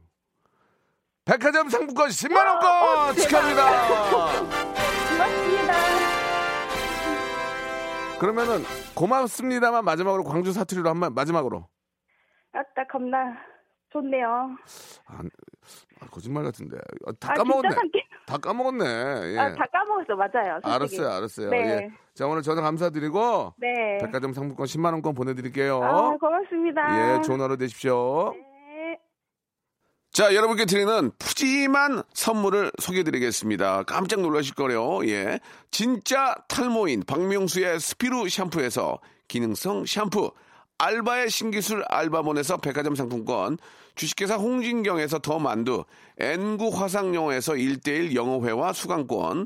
[1.24, 3.64] 백화점 상품권 10만 원권 어, 축하합니다.
[5.18, 6.17] 고맙습니다.
[8.20, 8.64] 그러면은
[8.96, 11.68] 고맙습니다만 마지막으로 광주 사투리로 한 번 마지막으로.
[12.54, 13.38] 아따 겁나
[13.92, 14.28] 좋네요.
[15.06, 15.20] 아,
[16.02, 16.78] 아, 거짓말 같은데.
[17.06, 17.70] 아, 다 아, 까먹었네.
[18.26, 18.86] 다 까먹었네.
[18.86, 19.38] 예.
[19.40, 20.16] 아, 다 까먹었어.
[20.16, 20.60] 맞아요.
[20.64, 21.02] 솔직히.
[21.02, 21.50] 알았어요, 알았어요.
[21.52, 21.58] 네.
[21.70, 21.90] 예.
[22.16, 23.98] 자 오늘 전화 감사드리고 네.
[24.02, 25.84] 백화점 상품권 10만 원권 보내 드릴게요.
[25.84, 27.18] 아, 고맙습니다.
[27.18, 28.34] 예, 좋은 하루 되십시오.
[28.34, 28.47] 네.
[30.18, 33.84] 자, 여러분께 드리는 푸짐한 선물을 소개해드리겠습니다.
[33.84, 35.08] 깜짝 놀라실 거래요.
[35.08, 35.40] 예.
[35.70, 38.98] 진짜 탈모인 박명수의 스피루 샴푸에서
[39.28, 40.32] 기능성 샴푸.
[40.80, 43.60] 알바의 신기술 알바몬에서 백화점 상품권.
[43.94, 45.86] 주식회사 홍진경에서 더 만두.
[46.18, 49.46] 엔구 화상영어에서 1대1 영어회화 수강권.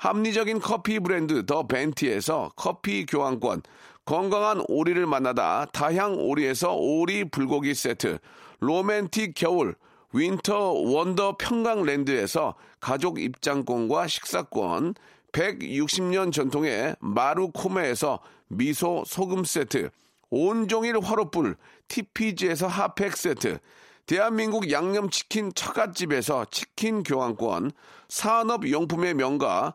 [0.00, 3.60] 합리적인 커피 브랜드 더 벤티에서 커피 교환권,
[4.06, 8.18] 건강한 오리를 만나다 다향 오리에서 오리 불고기 세트,
[8.60, 9.74] 로맨틱 겨울
[10.14, 14.94] 윈터 원더 평강랜드에서 가족 입장권과 식사권,
[15.32, 19.90] 160년 전통의 마루코메에서 미소 소금 세트,
[20.30, 21.56] 온종일 화로불
[21.88, 23.58] TPG에서 핫팩 세트,
[24.06, 27.72] 대한민국 양념치킨 처갓집에서 치킨 교환권,
[28.08, 29.74] 산업용품의 명가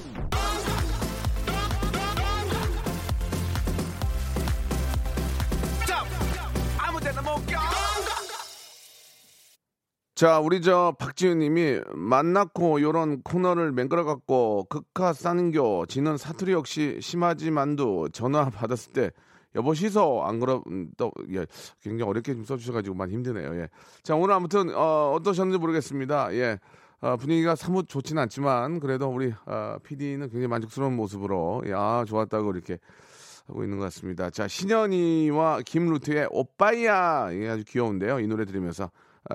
[10.21, 16.99] 자, 우리 저 박지윤 님이 만났고 요런 코너를 맹글어 갖고 극하 싸는겨 지는 사투리 역시
[17.01, 19.09] 심하지 만두 전화 받았을 때
[19.55, 21.47] 여보 시소 안 그럼 음, 또 예,
[21.81, 23.55] 굉장히 어렵게 좀 써주셔가지고 많이 힘드네요.
[23.55, 23.69] 예.
[24.03, 26.35] 자 오늘 아무튼 어, 어떠셨는지 모르겠습니다.
[26.35, 26.59] 예.
[26.99, 32.51] 어, 분위기가 사뭇 좋지는 않지만 그래도 우리 어, PD는 굉장히 만족스러운 모습으로 예, 아 좋았다고
[32.51, 32.77] 이렇게
[33.47, 34.29] 하고 있는 것 같습니다.
[34.29, 38.19] 자 신현이와 김루트의 오빠야 예, 아주 귀여운데요.
[38.19, 38.89] 이 노래 들으면서 아,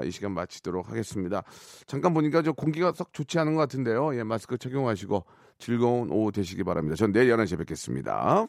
[0.05, 1.43] 이 시간 마치도록 하겠습니다.
[1.87, 4.17] 잠깐 보니까 저 공기가 썩 좋지 않은 것 같은데요.
[4.17, 5.25] 예, 마스크 착용하시고
[5.59, 6.97] 즐거운 오후 되시기 바랍니다.
[6.97, 8.47] 전 내일 11시에 뵙겠습니다.